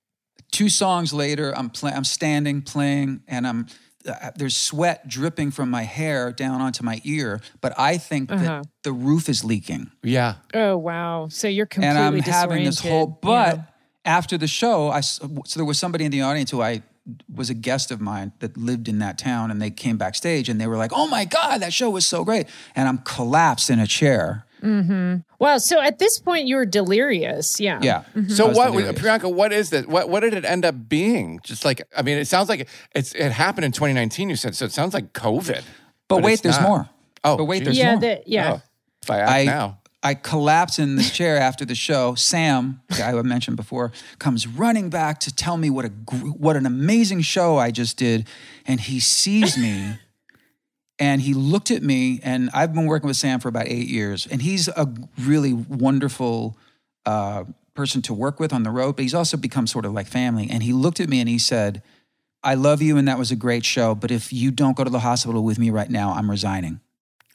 [0.51, 3.67] Two songs later, I'm play, I'm standing playing, and I'm
[4.37, 8.45] there's sweat dripping from my hair down onto my ear, but I think Uh-huh.
[8.45, 9.91] that the roof is leaking.
[10.03, 10.35] Yeah.
[10.55, 11.29] oh, wow.
[11.31, 13.07] So you're completely and completely I'm having this whole.
[13.07, 13.63] But Yeah.
[14.05, 16.83] after the show, I so there was somebody in the audience who I
[17.35, 20.61] was a guest of mine that lived in that town, and they came backstage and
[20.61, 22.47] they were like, "Oh my god, that show was so great!"
[22.77, 24.45] And I'm collapsed in a chair.
[24.63, 25.17] Mm-hmm.
[25.39, 25.59] Wow.
[25.59, 27.61] So at this point, you were delirious.
[27.61, 27.81] Yeah.
[27.83, 28.05] Yeah.
[28.15, 28.29] Mm-hmm.
[28.29, 29.01] So I was what, delirious.
[29.01, 29.33] Priyanka?
[29.33, 29.87] What is this?
[29.87, 31.41] What what did it end up being?
[31.43, 34.31] Just like I mean, it sounds like it's it happened in 2019.
[34.31, 34.65] You said so.
[34.65, 35.63] It sounds like COVID.
[36.09, 36.69] But, wait, there's not.
[36.69, 36.89] more.
[37.23, 37.65] Oh, but wait, geez.
[37.67, 37.91] there's Yeah.
[37.93, 38.01] more.
[38.01, 38.53] The, yeah.
[38.55, 38.63] Oh,
[39.03, 42.15] if I ask I now, I collapse in this chair after the show.
[42.15, 46.57] Sam, the guy I mentioned before, comes running back to tell me what a what
[46.57, 48.27] an amazing show I just did,
[48.67, 49.99] and he sees me,
[50.99, 54.27] and he looked at me, and I've been working with Sam for about eight years,
[54.27, 54.89] and he's a
[55.21, 56.57] really wonderful
[57.07, 57.45] uh,
[57.75, 60.49] person to work with on the road, but he's also become sort of like family.
[60.51, 61.83] And he looked at me and he said,
[62.43, 64.91] "I love you, and that was a great show, but if you don't go to
[64.91, 66.81] the hospital with me right now, I'm resigning."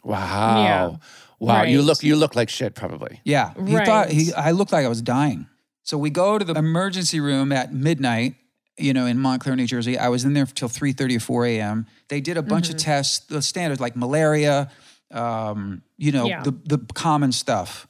[0.04, 0.98] wow, Yeah.
[1.40, 3.22] wow, you look you look like shit probably.
[3.24, 4.34] Yeah, he thought he.
[4.34, 5.48] I looked like I was dying.
[5.84, 8.36] So we go to the emergency room at midnight.
[8.78, 9.98] You know, in Montclair, New Jersey.
[10.00, 11.86] I was in there till three thirty or four a.m.
[12.08, 12.76] They did a bunch Mm-hmm.
[12.76, 14.72] of tests, the standards like malaria.
[15.12, 16.42] Um, you know, Yeah.
[16.44, 17.88] the the common stuff.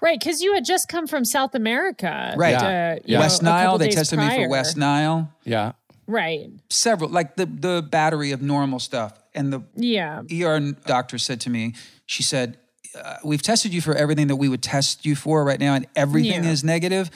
[0.00, 0.18] Right.
[0.18, 2.34] Because you had just come from South America.
[2.36, 2.54] Right.
[2.54, 3.78] uh, you know, West a Nile.
[3.78, 4.48] They days tested me for.
[4.48, 5.30] West Nile.
[5.44, 5.72] Yeah.
[6.08, 6.50] Right.
[6.70, 9.12] Several, like the the battery of normal stuff.
[9.34, 10.22] And the Yeah.
[10.32, 11.74] ER doctor said to me,
[12.06, 12.56] she said,
[13.00, 15.86] uh, "We've tested you for everything that we would test you for right now, and
[15.94, 16.50] everything Yeah.
[16.50, 17.10] is negative.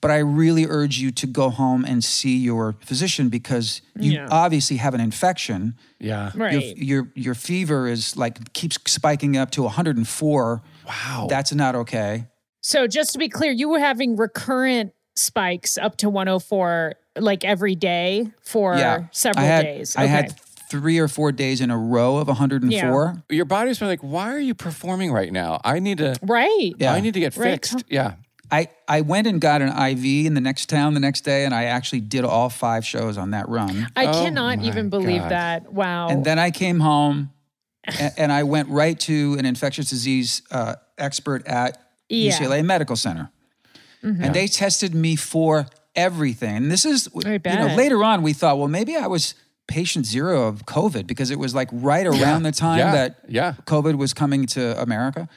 [0.00, 4.28] But I really urge you to go home and see your physician because you Yeah.
[4.30, 5.74] obviously have an infection.
[5.98, 6.32] Yeah.
[6.34, 6.76] Your, Right.
[6.76, 10.62] your your fever is like keeps spiking up to 104.
[10.86, 11.26] Wow.
[11.28, 12.26] That's not okay.
[12.62, 17.74] So just to be clear, you were having recurrent spikes up to 104 like every
[17.74, 19.96] day for yeah, several I had, days.
[19.96, 20.34] I had
[20.70, 23.22] three or four days in a row of 104.
[23.30, 25.60] Your body's been like, why are you performing right now?
[25.64, 26.16] I need to.
[26.22, 26.72] right.
[26.78, 26.92] Yeah.
[26.92, 27.52] I need to get Right.
[27.52, 27.84] fixed.
[27.88, 28.14] Yeah.
[28.50, 31.54] I, I went and got an IV in the next town the next day, and
[31.54, 33.88] I actually did all five shows on that run.
[33.96, 35.30] I Oh cannot even believe God.
[35.30, 35.72] that.
[35.72, 36.08] Wow.
[36.08, 37.30] And then I came home
[37.84, 41.78] and, and I went right to an infectious disease uh, expert at
[42.08, 42.32] Yeah.
[42.32, 42.44] Mm-hmm.
[42.44, 43.30] UCLA Medical Center.
[44.02, 45.66] And they tested me for
[45.96, 46.54] everything.
[46.56, 49.34] And this is, I you know, later on we thought, well, maybe I was
[49.66, 52.92] patient zero of COVID because it was like right around the time Yeah.
[52.92, 53.54] that Yeah.
[53.66, 55.28] COVID was coming to America.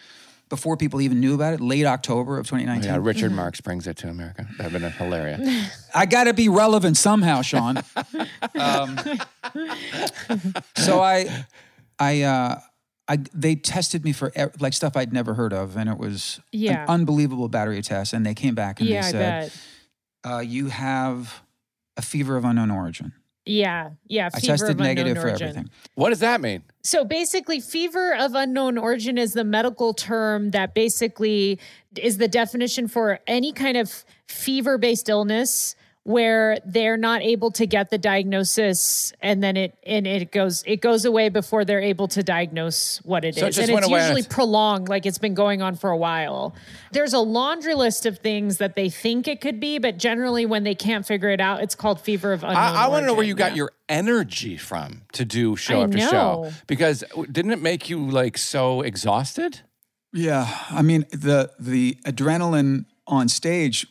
[0.49, 2.83] Before people even knew about it, late October of 2019.
[2.89, 2.95] Yeah.
[2.97, 3.05] Mm-hmm.
[3.05, 4.47] Richard Marx brings it to America.
[4.57, 5.87] That'd been hilarious.
[5.95, 7.77] I got to be relevant somehow, Sean.
[8.59, 8.99] um,
[10.75, 11.45] so I,
[11.99, 12.59] I, uh,
[13.07, 16.83] I, they tested me for like stuff I'd never heard of, and it was Yeah.
[16.83, 18.13] an unbelievable battery test.
[18.13, 19.51] And they came back and yeah, they said,
[20.23, 21.41] uh, "You have
[21.97, 23.13] a fever of unknown origin."
[23.49, 23.91] Yeah.
[24.07, 24.29] Yeah.
[24.33, 25.49] I tested of unknown negative for origin.
[25.49, 25.69] everything.
[25.95, 26.63] what does that mean?
[26.83, 31.59] So basically, fever of unknown origin is the medical term that basically
[31.97, 37.67] is the definition for any kind of fever based illness where they're not able to
[37.67, 42.07] get the diagnosis and then it and it goes it goes away before they're able
[42.07, 45.05] to diagnose what it is, So it and it's away on usually its- prolonged like
[45.05, 46.55] it's been going on for a while
[46.93, 50.63] there's a laundry list of things that they think it could be but generally when
[50.63, 53.13] they can't figure it out it's called fever of unknown I, I want to know
[53.13, 53.57] where you got Yeah.
[53.57, 56.51] your energy from to do show I after show.
[56.67, 59.61] Because didn't it make you like so exhausted?
[60.13, 63.85] Yeah, I mean the the adrenaline on stage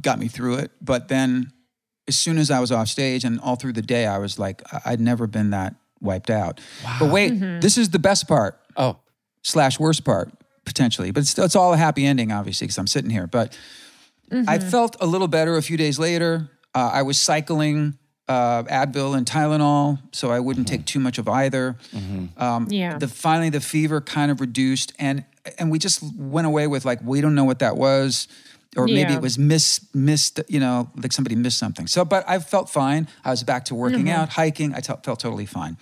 [0.00, 1.50] got me through it, but then
[2.06, 4.60] as soon as I was off stage and all through the day, I was like,
[4.72, 6.60] I- I'd never been that wiped out.
[7.00, 7.60] But wait, Mm-hmm.
[7.60, 8.98] this is the best part Oh,
[9.42, 10.30] slash worst part
[10.66, 13.26] potentially, but it's, it's all a happy ending, obviously, because I'm sitting here.
[13.26, 13.56] But
[14.30, 14.68] I Mm-hmm.
[14.68, 16.48] felt a little better a few days later.
[16.74, 17.96] Uh, I was cycling
[18.28, 21.76] uh, Advil and Tylenol, so I wouldn't take too much of either.
[22.38, 22.98] Um, Yeah.
[22.98, 25.24] The finally the fever kind of reduced, and
[25.58, 28.26] and we just went away with like we don't know what that was,
[28.76, 29.16] or maybe Yeah.
[29.16, 30.40] it was miss missed.
[30.48, 31.86] You know, like somebody missed something.
[31.86, 33.08] So, but I felt fine.
[33.24, 34.20] I was back to working Mm-hmm.
[34.20, 34.74] out, hiking.
[34.74, 35.76] I t- felt totally fine.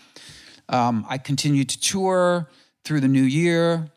[0.69, 2.49] Um, I continued to tour
[2.85, 3.91] through the new year.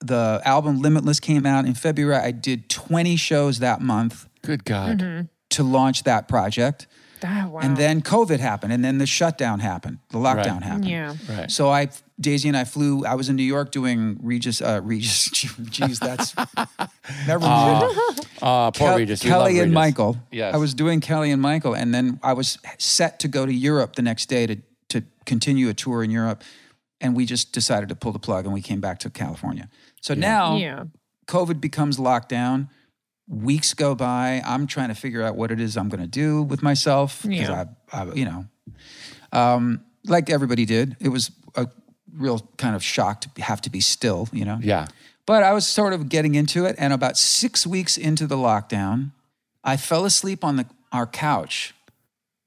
[0.00, 2.16] The album Limitless came out in February.
[2.22, 4.98] I did 20 shows that month Good God.
[4.98, 5.26] Mm-hmm.
[5.50, 6.86] to launch that project.
[7.24, 7.60] Ah, wow.
[7.60, 10.88] And then COVID happened, and then the shutdown happened, the lockdown happened.
[10.88, 11.14] yeah.
[11.28, 11.50] Right.
[11.50, 11.88] So I,
[12.20, 13.04] Daisy and I flew.
[13.06, 14.60] I was in New York doing Regis.
[14.60, 15.28] Uh, Regis.
[15.70, 16.34] Geez, that's
[17.26, 17.94] never mind.
[18.42, 19.22] Uh, poor Kel- Regis.
[19.24, 19.74] We love Kelly and Regis.
[19.74, 20.16] Michael.
[20.30, 20.54] Yes.
[20.54, 23.96] I was doing Kelly and Michael, and then I was set to go to Europe
[23.96, 24.56] the next day to
[24.90, 26.42] to continue a tour in Europe,
[27.00, 29.68] and we just decided to pull the plug, and we came back to California.
[30.00, 30.84] So now Yeah.
[31.26, 32.68] COVID becomes lockdown.
[33.28, 34.42] Weeks go by.
[34.44, 37.48] I'm trying to figure out what it is I'm going to do with myself because
[37.48, 37.64] Yeah.
[37.92, 38.46] I, I, you know,
[39.32, 40.96] um, like everybody did.
[41.00, 41.68] It was a
[42.16, 44.58] real kind of shock to have to be still, you know.
[44.62, 44.86] Yeah.
[45.26, 49.10] But I was sort of getting into it, and about six weeks into the lockdown,
[49.62, 51.74] I fell asleep on the our couch,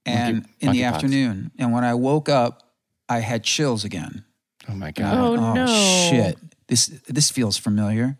[0.03, 0.93] and in the monkeypox.
[0.93, 1.51] afternoon.
[1.59, 2.63] And when I woke up,
[3.07, 4.25] I had chills again.
[4.67, 5.13] Oh my God.
[5.15, 5.67] Oh, no.
[5.67, 6.39] shit!
[6.67, 8.17] This this feels familiar.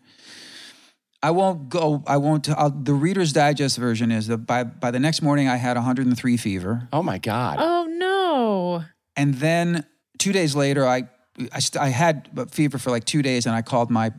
[1.22, 2.02] I won't go.
[2.06, 2.48] I won't.
[2.48, 6.36] I'll, the Reader's Digest version is that by by the next morning I had 103
[6.36, 7.56] fever, Oh my God.
[7.60, 8.84] Oh no.
[9.16, 9.84] and then
[10.18, 11.08] two days later I
[11.52, 14.12] I, st- I had a fever for like two days, and I called my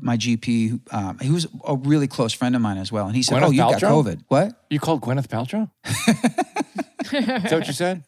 [0.00, 0.80] my GP.
[0.94, 3.46] Um, he was a really close friend of mine as well, and he said, Gwyneth
[3.46, 4.02] "Oh, you got Paltrow?
[4.04, 4.64] COVID." What?
[4.70, 5.68] You called Gwyneth Paltrow?
[7.12, 8.02] Is that what you said?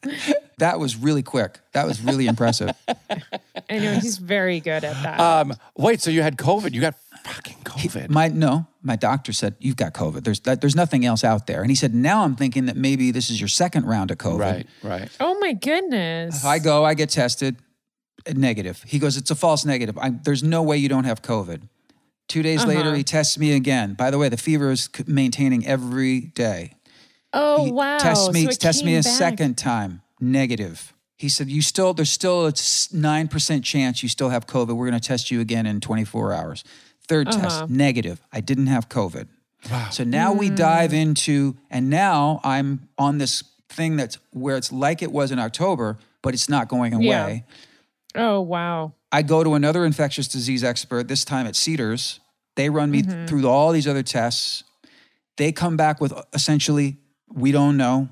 [0.59, 1.61] That was really quick.
[1.72, 2.70] That was really impressive.
[2.88, 5.20] I know he's very good at that.
[5.20, 6.72] Um, wait, so you had COVID?
[6.72, 6.94] You got
[7.24, 8.11] fucking COVID?
[8.11, 10.24] My no, my doctor said you've got COVID.
[10.24, 13.11] There's that, there's nothing else out there, and he said now I'm thinking that maybe
[13.11, 14.39] this is your second round of COVID.
[14.41, 15.09] right, right.
[15.20, 16.45] oh my goodness.
[16.45, 17.57] I go, I get tested,
[18.29, 18.83] uh, negative.
[18.87, 19.97] He goes, it's a false negative.
[19.99, 21.62] I, there's no way you don't have COVID.
[22.29, 23.95] Two days later, he tests me again.
[23.95, 26.72] By the way, the fever is maintaining every day.
[27.33, 27.99] oh He wow.
[27.99, 29.12] Tests me, So tests me a back.
[29.12, 30.93] second time, negative.
[31.18, 32.53] He said, you still, there's still a
[32.93, 34.77] nine percent chance you still have COVID.
[34.77, 36.64] We're going to test you again in 24 hours.
[37.09, 37.41] 3rd Uh-huh.
[37.41, 38.21] test, negative.
[38.33, 39.29] I didn't have COVID.
[39.71, 39.89] Wow.
[39.91, 40.57] So now we Mm.
[40.57, 45.39] dive into, and now I'm on this thing that's where it's like it was in
[45.39, 47.45] October, but it's not going away.
[48.15, 48.23] Yeah.
[48.29, 48.93] Oh wow.
[49.13, 52.21] I go to another infectious disease expert, this time at Cedars.
[52.55, 53.27] They run me Mm-hmm.
[53.27, 54.63] through all these other tests.
[55.37, 56.97] They come back with essentially,
[57.33, 58.09] we don't know.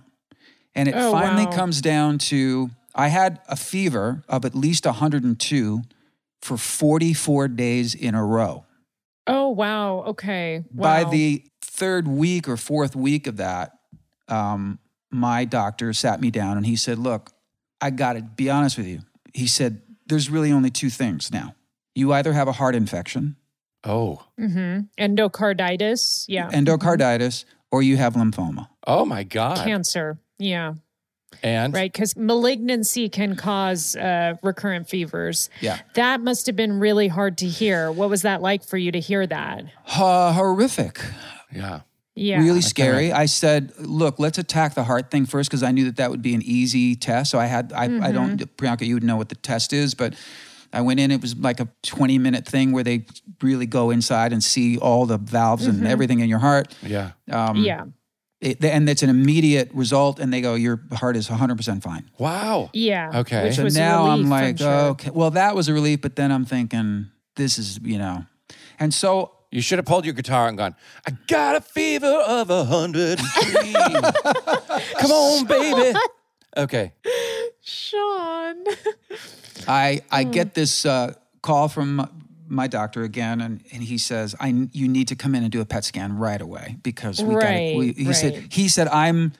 [0.74, 1.52] And it Oh, finally wow.
[1.52, 5.82] comes down to I had a fever of at least 102
[6.42, 8.64] for 44 days in a row.
[9.26, 10.00] Oh wow.
[10.08, 10.64] Okay.
[10.72, 13.72] By the third week or fourth week of that,
[14.28, 14.78] um,
[15.10, 17.30] my doctor sat me down and he said, Look,
[17.80, 19.00] I got to be honest with you.
[19.32, 21.54] He said, There's really only two things now.
[21.94, 23.36] You either have a heart infection,
[23.84, 24.24] Oh.
[24.40, 24.80] Mm-hmm.
[25.02, 26.24] endocarditis.
[26.28, 26.50] Yeah.
[26.50, 28.68] endocarditis, or you have lymphoma.
[28.86, 29.58] Oh my God.
[29.58, 30.18] Cancer.
[30.38, 30.74] Yeah.
[31.42, 31.92] And Right.
[31.92, 35.50] Because malignancy can cause uh, recurrent fevers.
[35.60, 35.78] Yeah.
[35.94, 37.90] That must have been really hard to hear.
[37.90, 39.64] What was that like for you to hear that?
[39.96, 41.00] Uh, horrific.
[41.54, 41.80] yeah.
[42.16, 42.38] Yeah.
[42.38, 43.12] Really scary.
[43.12, 46.22] I said, look, let's attack the heart thing first because I knew that that would
[46.22, 47.32] be an easy test.
[47.32, 50.14] So I had, I, I don't, Priyanka, you would know what the test is, but
[50.72, 53.06] I went in, it was like a 20 minute thing where they
[53.42, 56.72] really go inside and see all the valves and everything in your heart.
[56.82, 57.12] Yeah.
[57.32, 57.84] Um, yeah.
[58.44, 62.04] It- and it's an immediate result, and they go, your heart is 100% fine.
[62.18, 62.70] Wow.
[62.72, 63.20] Yeah.
[63.20, 63.44] Okay.
[63.44, 64.90] Which So was a now I'm relief, like, sure.
[64.92, 68.24] okay, well, that was a relief, but then I'm thinking, this is, you know,
[68.78, 70.74] and so You should have pulled your guitar and gone,
[71.06, 73.72] I got a fever of a 103.
[75.00, 75.96] Come on, baby.
[76.56, 76.92] Okay.
[77.62, 78.64] Sean.
[79.68, 84.68] I I get this uh, call from my doctor again, and, and he says, "I
[84.72, 87.42] you need to come in and do a PET scan right away because we got
[87.42, 88.16] Right, we, He right.
[88.16, 89.32] said he said I'm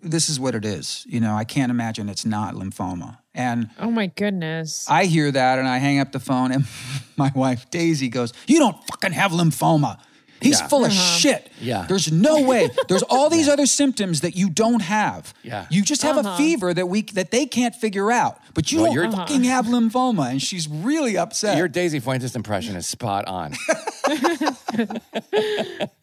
[0.00, 1.04] this is what it is.
[1.08, 3.18] You know, I can't imagine it's not lymphoma.
[3.34, 4.86] And Oh my goodness.
[4.88, 6.64] I hear that, and I hang up the phone, and
[7.16, 9.98] my wife Daisy goes, "You don't fucking have lymphoma."
[10.40, 10.68] He's Yeah.
[10.68, 11.16] full of Uh-huh.
[11.18, 11.50] shit.
[11.60, 11.86] Yeah.
[11.88, 12.68] There's no way.
[12.88, 15.32] There's all these other symptoms that you don't have.
[15.42, 15.66] Yeah.
[15.70, 16.36] You just have a Uh-huh.
[16.36, 18.38] fever that we that they can't figure out.
[18.54, 20.30] But you Well, don't you're- fucking have lymphoma.
[20.30, 21.56] And she's really upset.
[21.56, 23.54] Your Daisy Fuentes impression is spot on.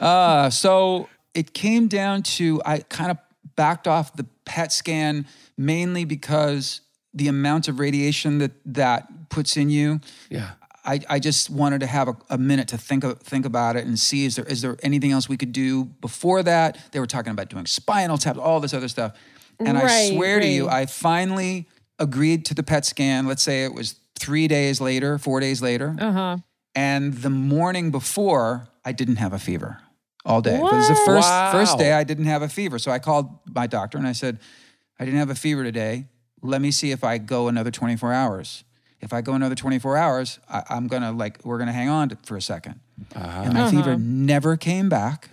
[0.00, 3.18] Uh, so it came down to I kind of
[3.56, 6.80] backed off the PET scan mainly because
[7.14, 10.00] the amount of radiation that that puts in you.
[10.30, 10.50] Yeah.
[10.84, 13.86] I, I just wanted to have a, a minute to think of, think about it
[13.86, 16.78] and see is there is there anything else we could do before that?
[16.92, 19.12] They were talking about doing spinal taps, all this other stuff,
[19.60, 20.68] and I Right, swear to you.
[20.68, 21.66] I finally
[21.98, 23.26] agreed to the PET scan.
[23.26, 26.36] Let's say it was three days later, four days later, Uh huh.
[26.74, 29.78] and the morning before, I didn't have a fever
[30.26, 30.56] all day.
[30.56, 32.78] It was the first first day I didn't have a fever.
[32.78, 34.38] So I called my doctor and I said,
[35.00, 36.06] I didn't have a fever today.
[36.42, 38.64] Let me see if I go another 24 hours.
[39.04, 42.18] If I go another 24 hours, I, I'm gonna like we're gonna hang on to,
[42.24, 42.76] for a 2nd
[43.14, 45.30] And my fever never came back.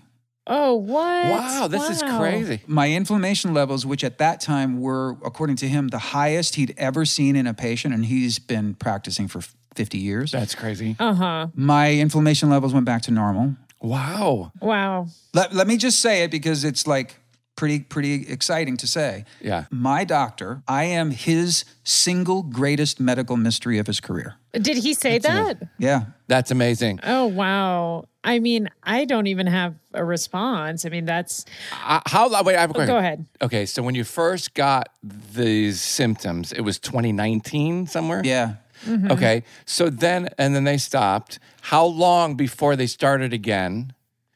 [0.48, 1.30] Oh, what?
[1.30, 2.62] Wow, this is crazy.
[2.68, 7.06] My inflammation levels, which at that time were, according to him, the highest he'd ever
[7.06, 9.42] seen in a patient, and he's been practicing for
[9.76, 10.32] 50 years.
[10.32, 10.96] That's crazy.
[11.00, 11.48] Uh huh.
[11.54, 13.56] My inflammation levels went back to normal.
[13.82, 14.52] Wow.
[14.60, 15.08] Wow.
[15.34, 17.16] Let, let me just say it because it's like
[17.62, 19.24] pretty pretty exciting to say.
[19.40, 19.66] Yeah.
[19.70, 24.34] My doctor, I am his single greatest medical mystery of his career.
[24.54, 25.62] Did he say that?
[25.78, 26.06] Yeah.
[26.26, 27.02] That's amazing.
[27.04, 28.06] Oh, wow.
[28.24, 30.88] I mean, I don't even have a response.
[30.88, 31.46] I mean, that's.
[31.86, 32.30] Uh, how?
[32.42, 32.96] Wait, I have a question.
[32.96, 33.26] Go ahead.
[33.44, 38.24] Okay, so when you first got these symptoms, it was 2019 somewhere.
[38.26, 38.56] Yeah.
[38.88, 39.12] Mm-hmm.
[39.12, 41.38] Okay, so then and then they stopped.
[41.62, 43.94] How long before they started again?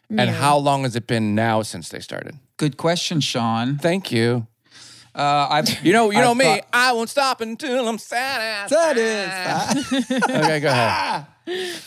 [0.10, 2.38] And how long has it been now since they started?
[2.58, 3.78] Good question, Sean.
[3.78, 4.48] Thank you.
[5.14, 6.44] Uh, I've You know, you know I've me.
[6.46, 8.96] thought- I won't stop until I'm satisfied.
[8.98, 10.24] Satisfied.
[10.30, 11.26] okay, go ahead.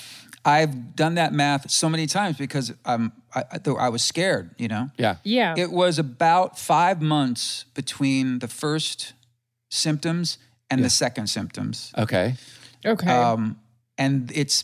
[0.44, 4.68] I've done that math so many times because I'm I, I, I was scared, you
[4.68, 4.90] know.
[4.96, 5.16] Yeah.
[5.22, 5.54] Yeah.
[5.58, 9.12] It was about five months between the first
[9.70, 10.38] symptoms
[10.70, 11.92] and the second symptoms.
[11.98, 12.34] Okay.
[12.84, 13.10] okay.
[13.10, 13.58] Um,
[13.98, 14.62] and it's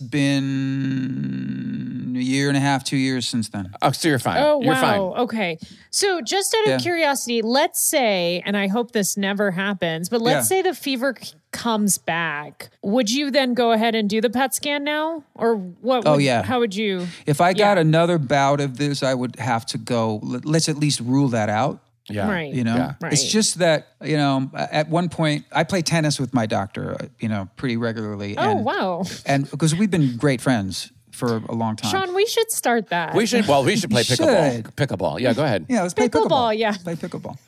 [0.95, 3.73] been a year and a half, two years since then.
[3.83, 4.43] Oh, so you're fine.
[4.43, 4.81] Oh you're wow.
[4.81, 5.01] fine.
[5.25, 5.59] Okay.
[5.91, 6.79] So just out of Yeah.
[6.79, 10.57] curiosity, let's say, and I hope this never happens, but let's Yeah.
[10.59, 12.71] say the fever c- comes back.
[12.83, 16.07] Would you then go ahead and do the PET scan now, or what?
[16.07, 16.43] Oh, would- yeah.
[16.43, 17.07] How would you?
[17.27, 17.83] If I got Yeah.
[17.83, 20.21] another bout of this, I would have to go.
[20.23, 21.81] Let's at least rule that out.
[22.09, 22.31] Yeah.
[22.31, 22.53] Right.
[22.53, 23.09] You know, Yeah.
[23.11, 24.51] it's just that you know.
[24.55, 26.97] At one point, I play tennis with my doctor.
[27.01, 28.37] uh, You know, pretty regularly.
[28.37, 31.91] Oh and, wow, And because we've been great friends for a long time.
[31.93, 33.15] Sean, we should start that.
[33.15, 33.47] We should.
[33.47, 34.53] Well, we should play pickleball.
[34.57, 34.65] should.
[34.77, 35.21] Pickleball.
[35.21, 35.33] Yeah.
[35.33, 35.67] Go ahead.
[35.69, 36.59] Yeah, let's play Pickleball, pickleball.
[36.59, 36.71] yeah.
[36.71, 37.39] Let's play pickleball.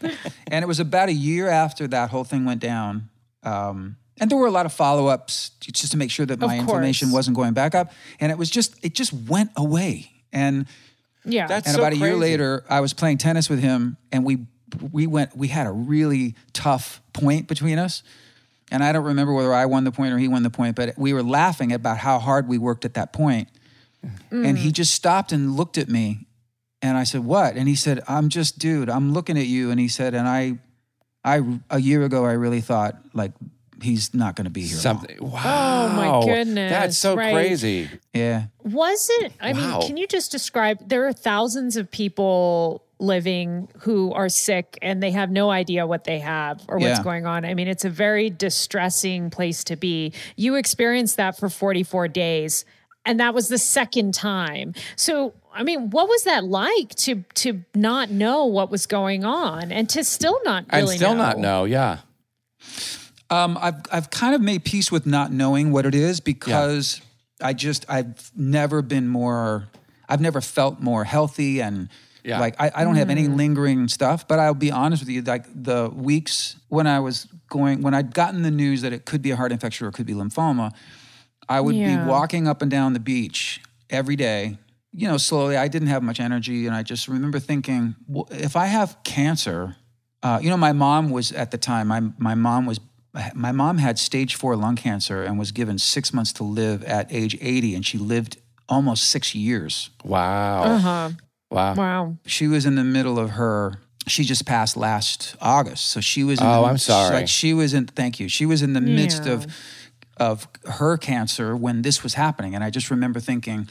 [0.47, 3.11] and it was about a year after that whole thing went down.
[3.43, 6.55] Um, and there were a lot of follow ups just to make sure that my
[6.55, 7.93] Of inflammation wasn't going back up.
[8.21, 10.11] And it was just, it just went away.
[10.33, 10.67] And
[11.27, 11.47] yeah.
[11.47, 12.21] That's and so about a year crazy.
[12.21, 14.47] later, I was playing tennis with him, and we
[14.93, 15.37] we went.
[15.37, 18.03] We had a really tough point between us,
[18.71, 20.97] and I don't remember whether I won the point or he won the point, but
[20.97, 23.49] we were laughing about how hard we worked at that point.
[24.31, 26.27] And he just stopped and looked at me,
[26.81, 28.89] and I said, "What?" And he said, "I'm just, dude.
[28.89, 30.59] I'm looking at you." And he said, "And I,
[31.25, 33.33] I a year ago, I really thought like."
[33.83, 34.79] He's not going to be here.
[34.85, 35.41] long." Wow.
[35.45, 37.33] Oh, my goodness, That's so right.
[37.33, 37.89] crazy.
[38.15, 38.47] Yeah.
[38.65, 39.33] Was it?
[39.41, 39.79] I Wow.
[39.79, 40.89] mean, can you just describe?
[40.89, 46.05] There are thousands of people living who are sick and they have no idea what
[46.05, 47.03] they have or what's Yeah.
[47.03, 47.45] going on.
[47.45, 50.15] I mean, it's a very distressing place to be.
[50.37, 52.65] You experienced that for 44 days
[53.05, 54.73] and that was the second time.
[54.97, 59.71] So, I mean, what was that like to to not know what was going on
[59.73, 61.23] and to still not really and still know?
[61.23, 61.65] not know.
[61.65, 61.99] Yeah.
[63.31, 67.01] Um, I've I've kind of made peace with not knowing what it is because
[67.43, 69.69] I just I've never been more
[70.09, 71.89] I've never felt more healthy and
[72.23, 72.39] Yeah.
[72.41, 74.27] like I, I don't have any lingering stuff.
[74.29, 78.15] But I'll be honest with you, like the weeks when I was going when I'd
[78.15, 80.73] gotten the news that it could be a heart infection or it could be lymphoma,
[81.49, 82.03] I would Yeah.
[82.05, 83.61] be walking up and down the beach
[83.91, 84.59] every day.
[84.93, 85.57] You know, slowly.
[85.59, 89.77] I didn't have much energy, and I just remember thinking, well, if I have cancer,
[90.23, 91.89] uh, you know, my mom was at the time.
[91.89, 92.81] My my mom was
[93.35, 97.13] my mom had stage four lung cancer and was given six months to live at
[97.13, 98.39] age eighty, and she lived
[98.69, 99.91] almost six years.
[100.05, 100.63] Wow.
[100.65, 101.11] Uh-huh.
[101.51, 101.75] Wow.
[101.75, 102.17] Wow.
[102.27, 103.81] She was in the middle of her.
[104.09, 106.41] She just passed last August, so she was.
[106.41, 107.15] In Oh, the, I'm sorry.
[107.15, 107.87] Like she was in.
[107.87, 108.29] Thank you.
[108.29, 109.47] She was in the midst of
[110.17, 113.69] of her cancer when this was happening, and I just remember thinking,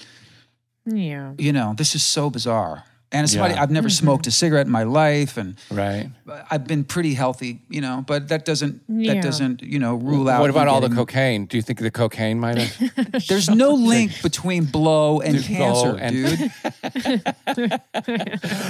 [0.86, 1.34] Yeah.
[1.38, 2.84] you know, this is so bizarre.
[3.12, 3.42] And it's Yeah.
[3.44, 3.54] funny.
[3.54, 4.04] I've never Mm-hmm.
[4.06, 6.10] smoked a cigarette in my life, and Right.
[6.52, 8.04] I've been pretty healthy, you know.
[8.06, 9.14] But that doesn't Yeah.
[9.14, 10.42] that doesn't you know rule out.
[10.42, 11.46] What about you all the cocaine?
[11.46, 13.28] Do you think the cocaine might have?
[13.28, 17.22] There's no link between blow and There's cancer, blow and- dude.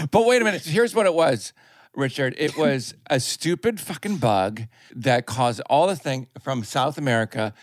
[0.11, 0.63] but wait a minute.
[0.65, 1.53] Here's what it was,
[1.95, 2.35] Richard.
[2.37, 4.63] It was a stupid fucking bug
[4.95, 7.53] that caused all the thing from South America,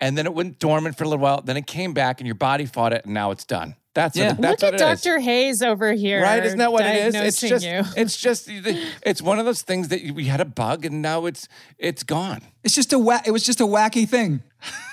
[0.00, 1.40] and then it went dormant for a little while.
[1.42, 3.76] Then it came back, and your body fought it, and now it's done.
[3.94, 4.28] That's Yeah.
[4.28, 5.02] what, that's Look what at it is.
[5.02, 5.18] Dr.
[5.20, 6.22] Hayes over here.
[6.22, 6.44] Right?
[6.44, 7.14] Isn't that what it is?
[7.14, 7.82] It's just, you.
[7.96, 11.46] it's just, it's one of those things that we had a bug, and now it's,
[11.78, 12.42] it's gone.
[12.64, 14.42] It's just a wa- it was just a wacky thing.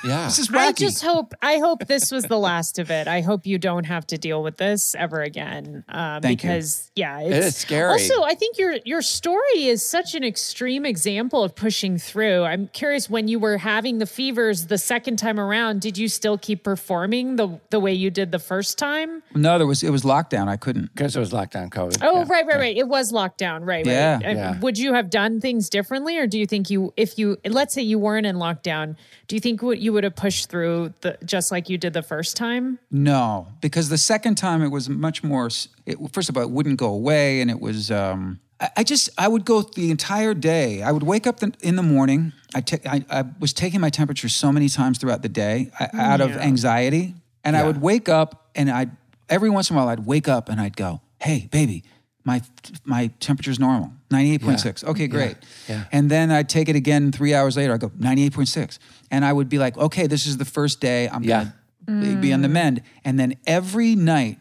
[0.03, 0.26] Yeah.
[0.28, 0.57] It's just wacky.
[0.70, 3.07] I just hope I hope this was the last of it.
[3.07, 5.84] I hope you don't have to deal with this ever again.
[5.89, 6.49] Um, Thank you.
[6.49, 7.91] because yeah, it's is scary.
[7.91, 12.43] Also, I think your your story is such an extreme example of pushing through.
[12.43, 16.38] I'm curious when you were having the fevers the second time around, did you still
[16.39, 19.22] keep performing the the way you did the first time?
[19.36, 20.47] no, there was it was lockdown.
[20.47, 20.89] I couldn't.
[20.95, 21.99] Because it was lockdown COVID.
[22.01, 22.26] Oh, Yeah.
[22.30, 22.78] right, right, right.
[22.78, 23.86] It was lockdown, right?
[23.86, 24.15] Yeah.
[24.15, 24.26] right.
[24.26, 24.59] Uh, Yeah.
[24.61, 27.82] Would you have done things differently, or do you think you, if you, let's say
[27.82, 28.95] you weren't in lockdown,
[29.28, 32.01] do you think what you would have pushed through the just like you did the
[32.01, 32.80] first time?
[32.89, 35.49] No, because the second time it was much more.
[35.86, 37.91] It, first of all, it wouldn't go away, and it was.
[37.91, 40.82] Um, I, I just I would go the entire day.
[40.82, 42.32] I would wake up the, in the morning.
[42.55, 45.89] I, ta- I I was taking my temperature so many times throughout the day I,
[45.93, 48.88] out of anxiety, and I would wake up and I
[49.30, 51.84] every once in a while I'd wake up and I'd go, "Hey, baby."
[52.30, 52.42] My
[52.86, 54.84] my temperature's normal, ninety eight point six.
[54.84, 55.36] Okay, great.
[55.68, 55.86] Yeah.
[55.92, 57.74] And then I'd take it again three hours later.
[57.74, 58.78] I go ninety eight point six,
[59.10, 61.10] and I would be like, okay, this is the first day.
[61.10, 61.52] I'm Yeah.
[61.88, 62.52] gonna be on the mm.
[62.52, 62.84] mend.
[63.04, 64.38] And then every night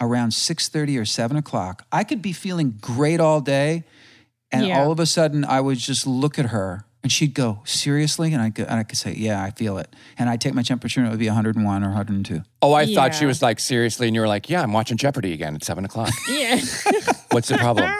[0.00, 3.82] around 6.30 or 7 o'clock, I could be feeling great all day.
[4.52, 4.78] And Yeah.
[4.78, 8.32] all of a sudden, I would just look at her and she'd go, seriously?
[8.32, 9.94] And I, could, and I could say, yeah, I feel it.
[10.18, 12.42] And I'd take my temperature and it would be 101 or 102.
[12.62, 13.28] Oh, I thought she Yeah.
[13.28, 14.06] was like, seriously.
[14.08, 16.10] And you were like, yeah, I'm watching Jeopardy again at seven o'clock.
[16.28, 16.60] Yeah.
[17.30, 17.90] What's the problem?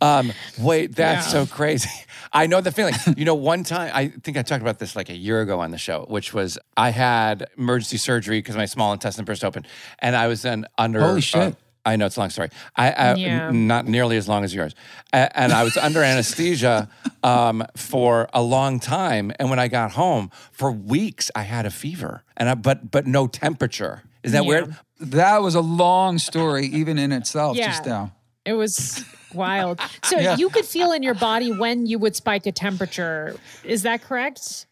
[0.00, 1.44] Um, wait, that's Yeah.
[1.44, 1.90] so crazy.
[2.32, 2.94] I know the feeling.
[3.16, 5.70] You know, one time I think I talked about this like a year ago on
[5.70, 9.66] the show, which was I had emergency surgery because my small intestine burst open,
[9.98, 11.00] and I was then under.
[11.00, 11.54] Holy shit.
[11.84, 12.48] I know it's a long story.
[12.76, 13.48] I, I Yeah.
[13.48, 14.74] n- not nearly as long as yours,
[15.12, 16.88] A- and I was under anesthesia
[17.24, 19.32] um, for a long time.
[19.38, 23.06] And when I got home, for weeks I had a fever, and I, but but
[23.06, 24.02] no temperature.
[24.22, 24.48] Is that Yeah.
[24.48, 24.76] weird?
[25.00, 27.66] That was a long story, even in itself, Yeah.
[27.66, 28.12] just now.
[28.44, 29.04] It was
[29.34, 29.80] wild.
[30.04, 30.36] So Yeah.
[30.36, 33.34] you could feel in your body when you would spike a temperature.
[33.64, 34.66] Is that correct?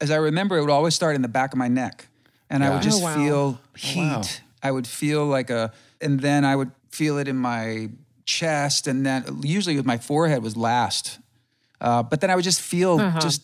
[0.00, 2.08] As I remember, it would always start in the back of my neck.
[2.50, 3.14] And I would just Oh, wow.
[3.16, 4.00] feel heat.
[4.00, 4.22] wow.
[4.62, 7.90] I would feel like a, and then I would feel it in my
[8.24, 8.86] chest.
[8.86, 11.18] And then usually with my forehead was last.
[11.80, 13.20] Uh, but then I would just feel Uh-huh.
[13.20, 13.42] just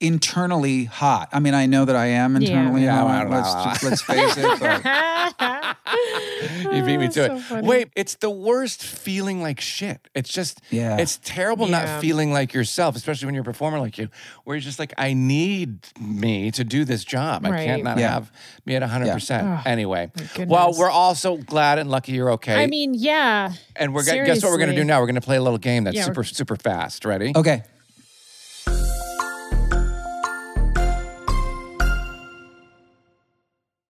[0.00, 1.28] internally hot.
[1.32, 3.28] I mean, I know that I am internally Yeah, hot.
[3.28, 4.60] wow, Let's, just, let's face it.
[4.60, 5.76] But
[6.74, 7.40] You beat me to so it.
[7.40, 7.66] funny.
[7.68, 10.08] Wait, it's the worst feeling like shit.
[10.14, 10.98] It's just, Yeah.
[10.98, 11.84] it's terrible Yeah.
[11.84, 14.08] not feeling like yourself, especially when you're a performer like you,
[14.44, 17.46] where you're just like, I need me to do this job.
[17.46, 18.10] I can't not Yeah.
[18.10, 18.32] have
[18.66, 19.62] me at 100%.
[19.66, 20.10] anyway,
[20.46, 22.62] well, we're all so glad and lucky you're okay.
[22.62, 23.52] I mean, yeah.
[23.76, 25.00] and we're gonna, guess what we're going to do now?
[25.00, 27.04] We're going to play a little game that's Yeah, super, super fast.
[27.04, 27.32] Ready?
[27.34, 27.62] okay.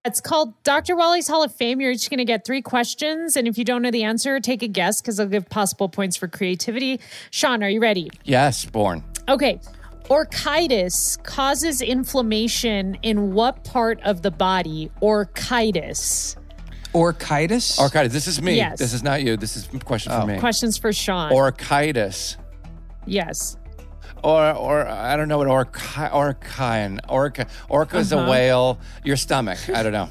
[0.06, 0.96] It's called Dr.
[0.96, 1.80] Wali's Hall of Fame.
[1.80, 3.38] You're each going to get three questions.
[3.38, 6.14] And if you don't know the answer, take a guess because I'll give possible points
[6.14, 7.00] for creativity.
[7.30, 8.10] Sean, are you ready?
[8.22, 9.02] Yes, born.
[9.30, 9.58] Okay.
[10.10, 14.90] Orchitis causes inflammation in what part of the body?
[15.00, 16.36] Orchitis.
[16.92, 17.78] Orchitis?
[17.78, 18.10] Orchitis.
[18.10, 18.56] This is me.
[18.56, 18.78] Yes.
[18.78, 19.38] This is not you.
[19.38, 20.26] This is a question for oh.
[20.26, 20.38] me.
[20.38, 21.32] Questions for Sean.
[21.32, 22.36] Orchitis.
[23.06, 23.56] yes.
[24.24, 25.80] Or, or I don't know what orca,
[26.12, 28.24] orcine, orca, orca is Uh-huh.
[28.24, 28.78] a whale.
[29.04, 29.58] Your stomach.
[29.68, 30.08] I don't know.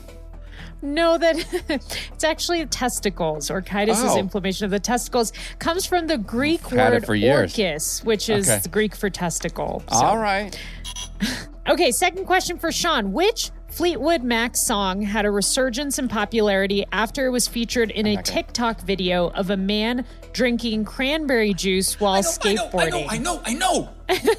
[0.84, 1.36] No, that
[1.70, 3.50] it's actually testicles.
[3.50, 4.18] Orchitis is Oh.
[4.20, 5.34] inflammation of the testicles.
[5.58, 8.62] Comes from the Greek word orchis, which is Okay.
[8.70, 9.82] Greek for testicle.
[9.92, 10.58] So- All right.
[11.66, 13.14] Okay, second question for Sean.
[13.14, 18.22] Which Fleetwood Mac song had a resurgence in popularity after it was featured in a
[18.22, 23.08] TikTok video of a man drinking cranberry juice while skateboarding?
[23.10, 23.90] I know, I know.
[24.08, 24.34] I know.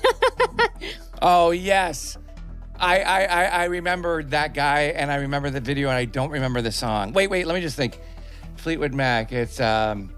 [1.27, 2.19] Oh yes.
[2.79, 6.31] I, I, I, I remember that guy and I remember the video and I don't
[6.31, 7.15] remember the song.
[7.15, 7.99] Wait, wait, let me just think.
[8.57, 10.11] Fleetwood Mac, it's um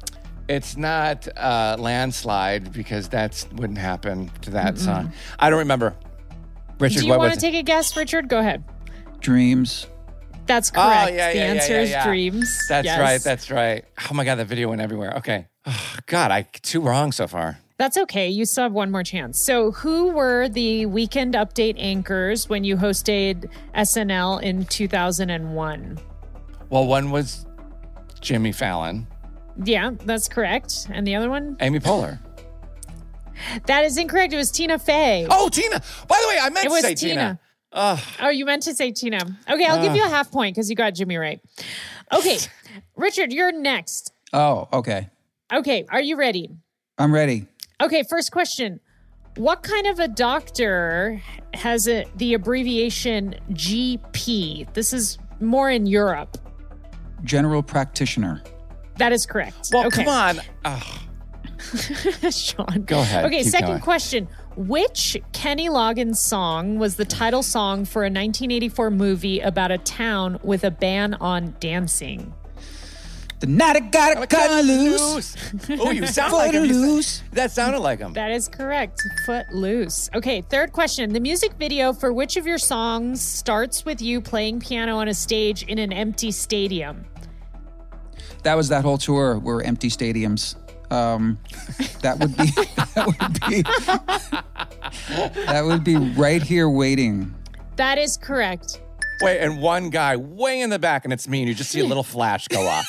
[0.48, 5.12] it's not uh landslide because that wouldn't happen to that song.
[5.38, 5.94] I don't remember.
[6.80, 8.28] Richard, Do you want to take a guess, Richard?
[8.28, 8.64] Go ahead.
[9.20, 9.86] Dreams.
[10.46, 11.10] That's oh, correct.
[11.12, 12.58] Oh, yeah, the yeah, yeah, answer yeah, is dreams.
[12.68, 13.00] That's Yes.
[13.00, 13.84] right, that's right.
[14.10, 15.14] Oh my god, that video went everywhere.
[15.16, 15.48] Okay.
[15.66, 17.58] Oh, god, I two wrong so far.
[17.78, 18.28] That's okay.
[18.28, 19.38] You still have one more chance.
[19.42, 25.98] So, who were the weekend update anchors when you hosted SNL in 2001?
[26.70, 27.44] Well, one was
[28.20, 29.06] Jimmy Fallon,
[29.62, 30.86] Yeah, that's correct.
[30.90, 31.56] And the other one?
[31.60, 32.18] Amy Poehler.
[33.66, 34.32] That is incorrect.
[34.32, 35.26] It was Tina Fey.
[35.30, 35.82] Oh, Tina.
[36.08, 37.12] By the way, I meant It to was say Tina.
[37.14, 37.40] Tina.
[37.76, 39.18] Oh, you meant to say Tina.
[39.50, 41.40] Okay, I'll give you a half point because you got Jimmy right.
[42.12, 42.38] Okay,
[42.96, 44.12] Richard, you're next.
[44.32, 45.10] Oh, okay.
[45.52, 46.50] Okay, are you ready?
[46.98, 47.46] I'm ready.
[47.82, 48.80] Okay, first question.
[49.36, 51.20] What kind of a doctor
[51.52, 54.72] has a, the abbreviation GP?
[54.72, 56.38] This is more in Europe.
[57.22, 58.42] General practitioner.
[58.96, 59.68] That is correct.
[59.72, 60.04] Well, okay.
[60.04, 60.40] come on.
[62.32, 62.84] Sean.
[62.86, 63.26] Go ahead.
[63.26, 63.80] Okay, second going.
[63.80, 64.28] question.
[64.57, 70.38] Which Kenny Loggins song was the title song for a 1984 movie about a town
[70.42, 72.32] with a ban on dancing?
[73.40, 75.36] The night I got a cut loose.
[75.68, 76.64] oh, you sound like him.
[76.64, 77.22] You loose.
[77.32, 78.14] that sounded like him.
[78.14, 79.02] That is correct.
[79.26, 80.09] Foot loose.
[80.14, 81.12] Okay, third question.
[81.12, 85.14] The music video for which of your songs starts with you playing piano on a
[85.14, 87.04] stage in an empty stadium?
[88.42, 90.57] That was that whole tour were empty stadiums.
[90.91, 91.39] Um,
[92.03, 92.47] that would be
[92.95, 93.62] that would be
[95.47, 97.34] that would be right here waiting.
[97.76, 98.80] That is correct.
[99.22, 101.80] Wait, and one guy way in the back, and it's me, and you just see
[101.80, 102.87] a little flash go off.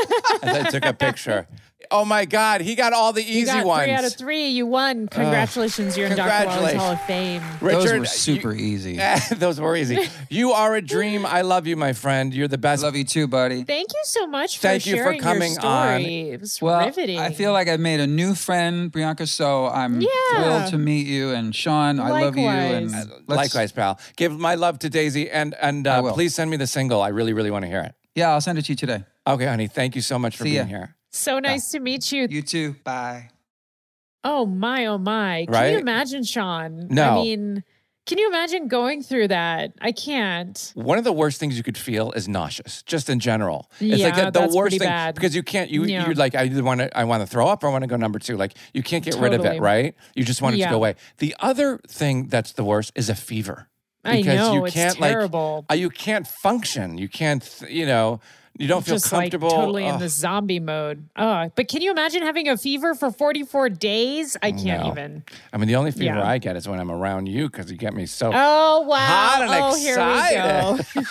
[0.42, 1.46] and I took a picture.
[1.92, 3.84] Oh my God, he got all the easy You easy got ones.
[3.84, 4.48] three out of three.
[4.48, 5.08] You won.
[5.08, 5.96] Congratulations.
[5.96, 6.28] You're in Dr.
[6.30, 6.82] Wali's congratulations.
[6.82, 7.42] Hall of Fame.
[7.60, 8.92] Richard, Those were super easy.
[8.92, 10.08] you- those were easy.
[10.28, 11.26] You are a dream.
[11.26, 12.32] I love you, my friend.
[12.32, 12.82] You're the best.
[12.84, 13.64] Love you too, buddy.
[13.64, 15.72] Thank you so much for Thank you for sharing coming your story.
[15.74, 16.00] on.
[16.02, 17.18] It was Well, riveting.
[17.18, 19.26] I feel like I've made a new friend, Priyanka.
[19.28, 20.08] So I'm Yeah.
[20.36, 21.30] thrilled to meet you.
[21.30, 22.46] And Sean, I love you.
[22.46, 22.92] And
[23.26, 23.72] Likewise.
[23.72, 23.98] pal.
[24.16, 27.02] Give my love to Daisy, and and uh, please send me the single.
[27.02, 27.94] I really, really want to hear it.
[28.14, 29.04] Yeah, I'll send it to you today.
[29.26, 29.66] Okay, honey.
[29.66, 30.78] Thank you so much for See being ya.
[30.78, 30.96] here.
[31.10, 32.26] So nice to meet you.
[32.30, 32.76] You too.
[32.84, 33.30] Bye.
[34.24, 35.44] Oh my, oh my.
[35.46, 35.72] Can Right?
[35.72, 36.86] you imagine, Sean?
[36.90, 37.10] No.
[37.10, 37.64] I mean,
[38.06, 39.72] can you imagine going through that?
[39.80, 40.72] I can't.
[40.74, 43.70] One of the worst things you could feel is nauseous, just in general.
[43.80, 45.14] It's Yeah, like the, the that's worst pretty thing bad.
[45.14, 45.70] because you can't.
[45.70, 46.04] You Yeah.
[46.06, 47.88] you're like I either want to I want to throw up or I want to
[47.88, 48.36] go number two.
[48.36, 49.94] Like you can't get rid of it, right?
[50.14, 50.96] You just want it to go away.
[51.18, 53.68] The other thing that's the worst is a fever.
[54.04, 54.54] I Because know.
[54.54, 55.66] you it's can't terrible.
[55.68, 56.98] like uh, you can't function.
[56.98, 58.20] You can't you know
[58.58, 59.48] you don't feel just comfortable.
[59.48, 61.08] like totally in the zombie mode.
[61.16, 64.36] Oh, but can you imagine having a fever for 44 days?
[64.42, 64.90] I can't No.
[64.92, 65.24] even.
[65.52, 66.28] I mean, the only fever Yeah.
[66.28, 68.30] I get is when I'm around you because you get me so.
[68.34, 68.96] Oh wow!
[68.98, 71.04] Hot and oh, here we go.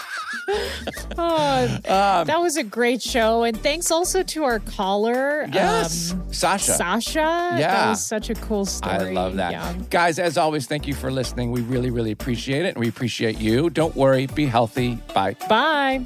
[1.18, 6.32] oh, Um, that was a great show, and thanks also to our caller, yes, um,
[6.32, 6.74] Sasha.
[6.74, 7.20] Sasha.
[7.20, 7.90] that Yeah.
[7.92, 8.94] was such a cool story.
[8.96, 9.52] I love that.
[9.52, 9.74] Yeah.
[9.90, 11.52] Guys, as always, thank you for listening.
[11.52, 12.76] We really, really appreciate it.
[12.76, 13.70] And we appreciate you.
[13.70, 14.28] Don't worry.
[14.28, 14.96] Be healthy.
[15.14, 15.36] Bye.
[15.48, 16.04] Bye.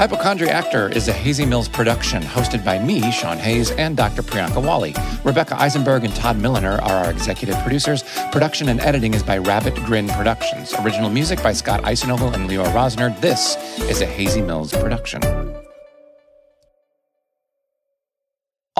[0.00, 4.22] Hypochondriactor is a Hazy Mills production hosted by me, Sean Hayes, and Dr.
[4.22, 4.94] Priyanka Wali.
[5.24, 8.02] Rebecca Eisenberg and Todd Milliner are our executive producers.
[8.32, 10.72] Production and editing is by Rabbit Grin Productions.
[10.82, 13.14] Original music by Scott Eisenogel and Leo Rosner.
[13.20, 13.58] This
[13.90, 15.20] is a Hazy Mills production.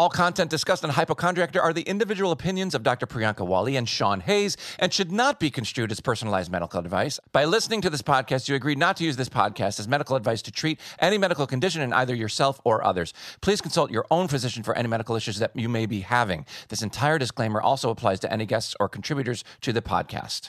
[0.01, 3.07] All content discussed on Hypochondriactor are the individual opinions of Dr.
[3.07, 7.20] Priyanka Wali and Sean Hayes and should not be construed as personalized medical advice.
[7.32, 10.40] By listening to this podcast, you agree not to use this podcast as medical advice
[10.40, 13.12] to treat any medical condition in either yourself or others.
[13.42, 16.46] Please consult your own physician for any medical issues that you may be having.
[16.70, 20.48] This entire disclaimer also applies to any guests or contributors to the podcast.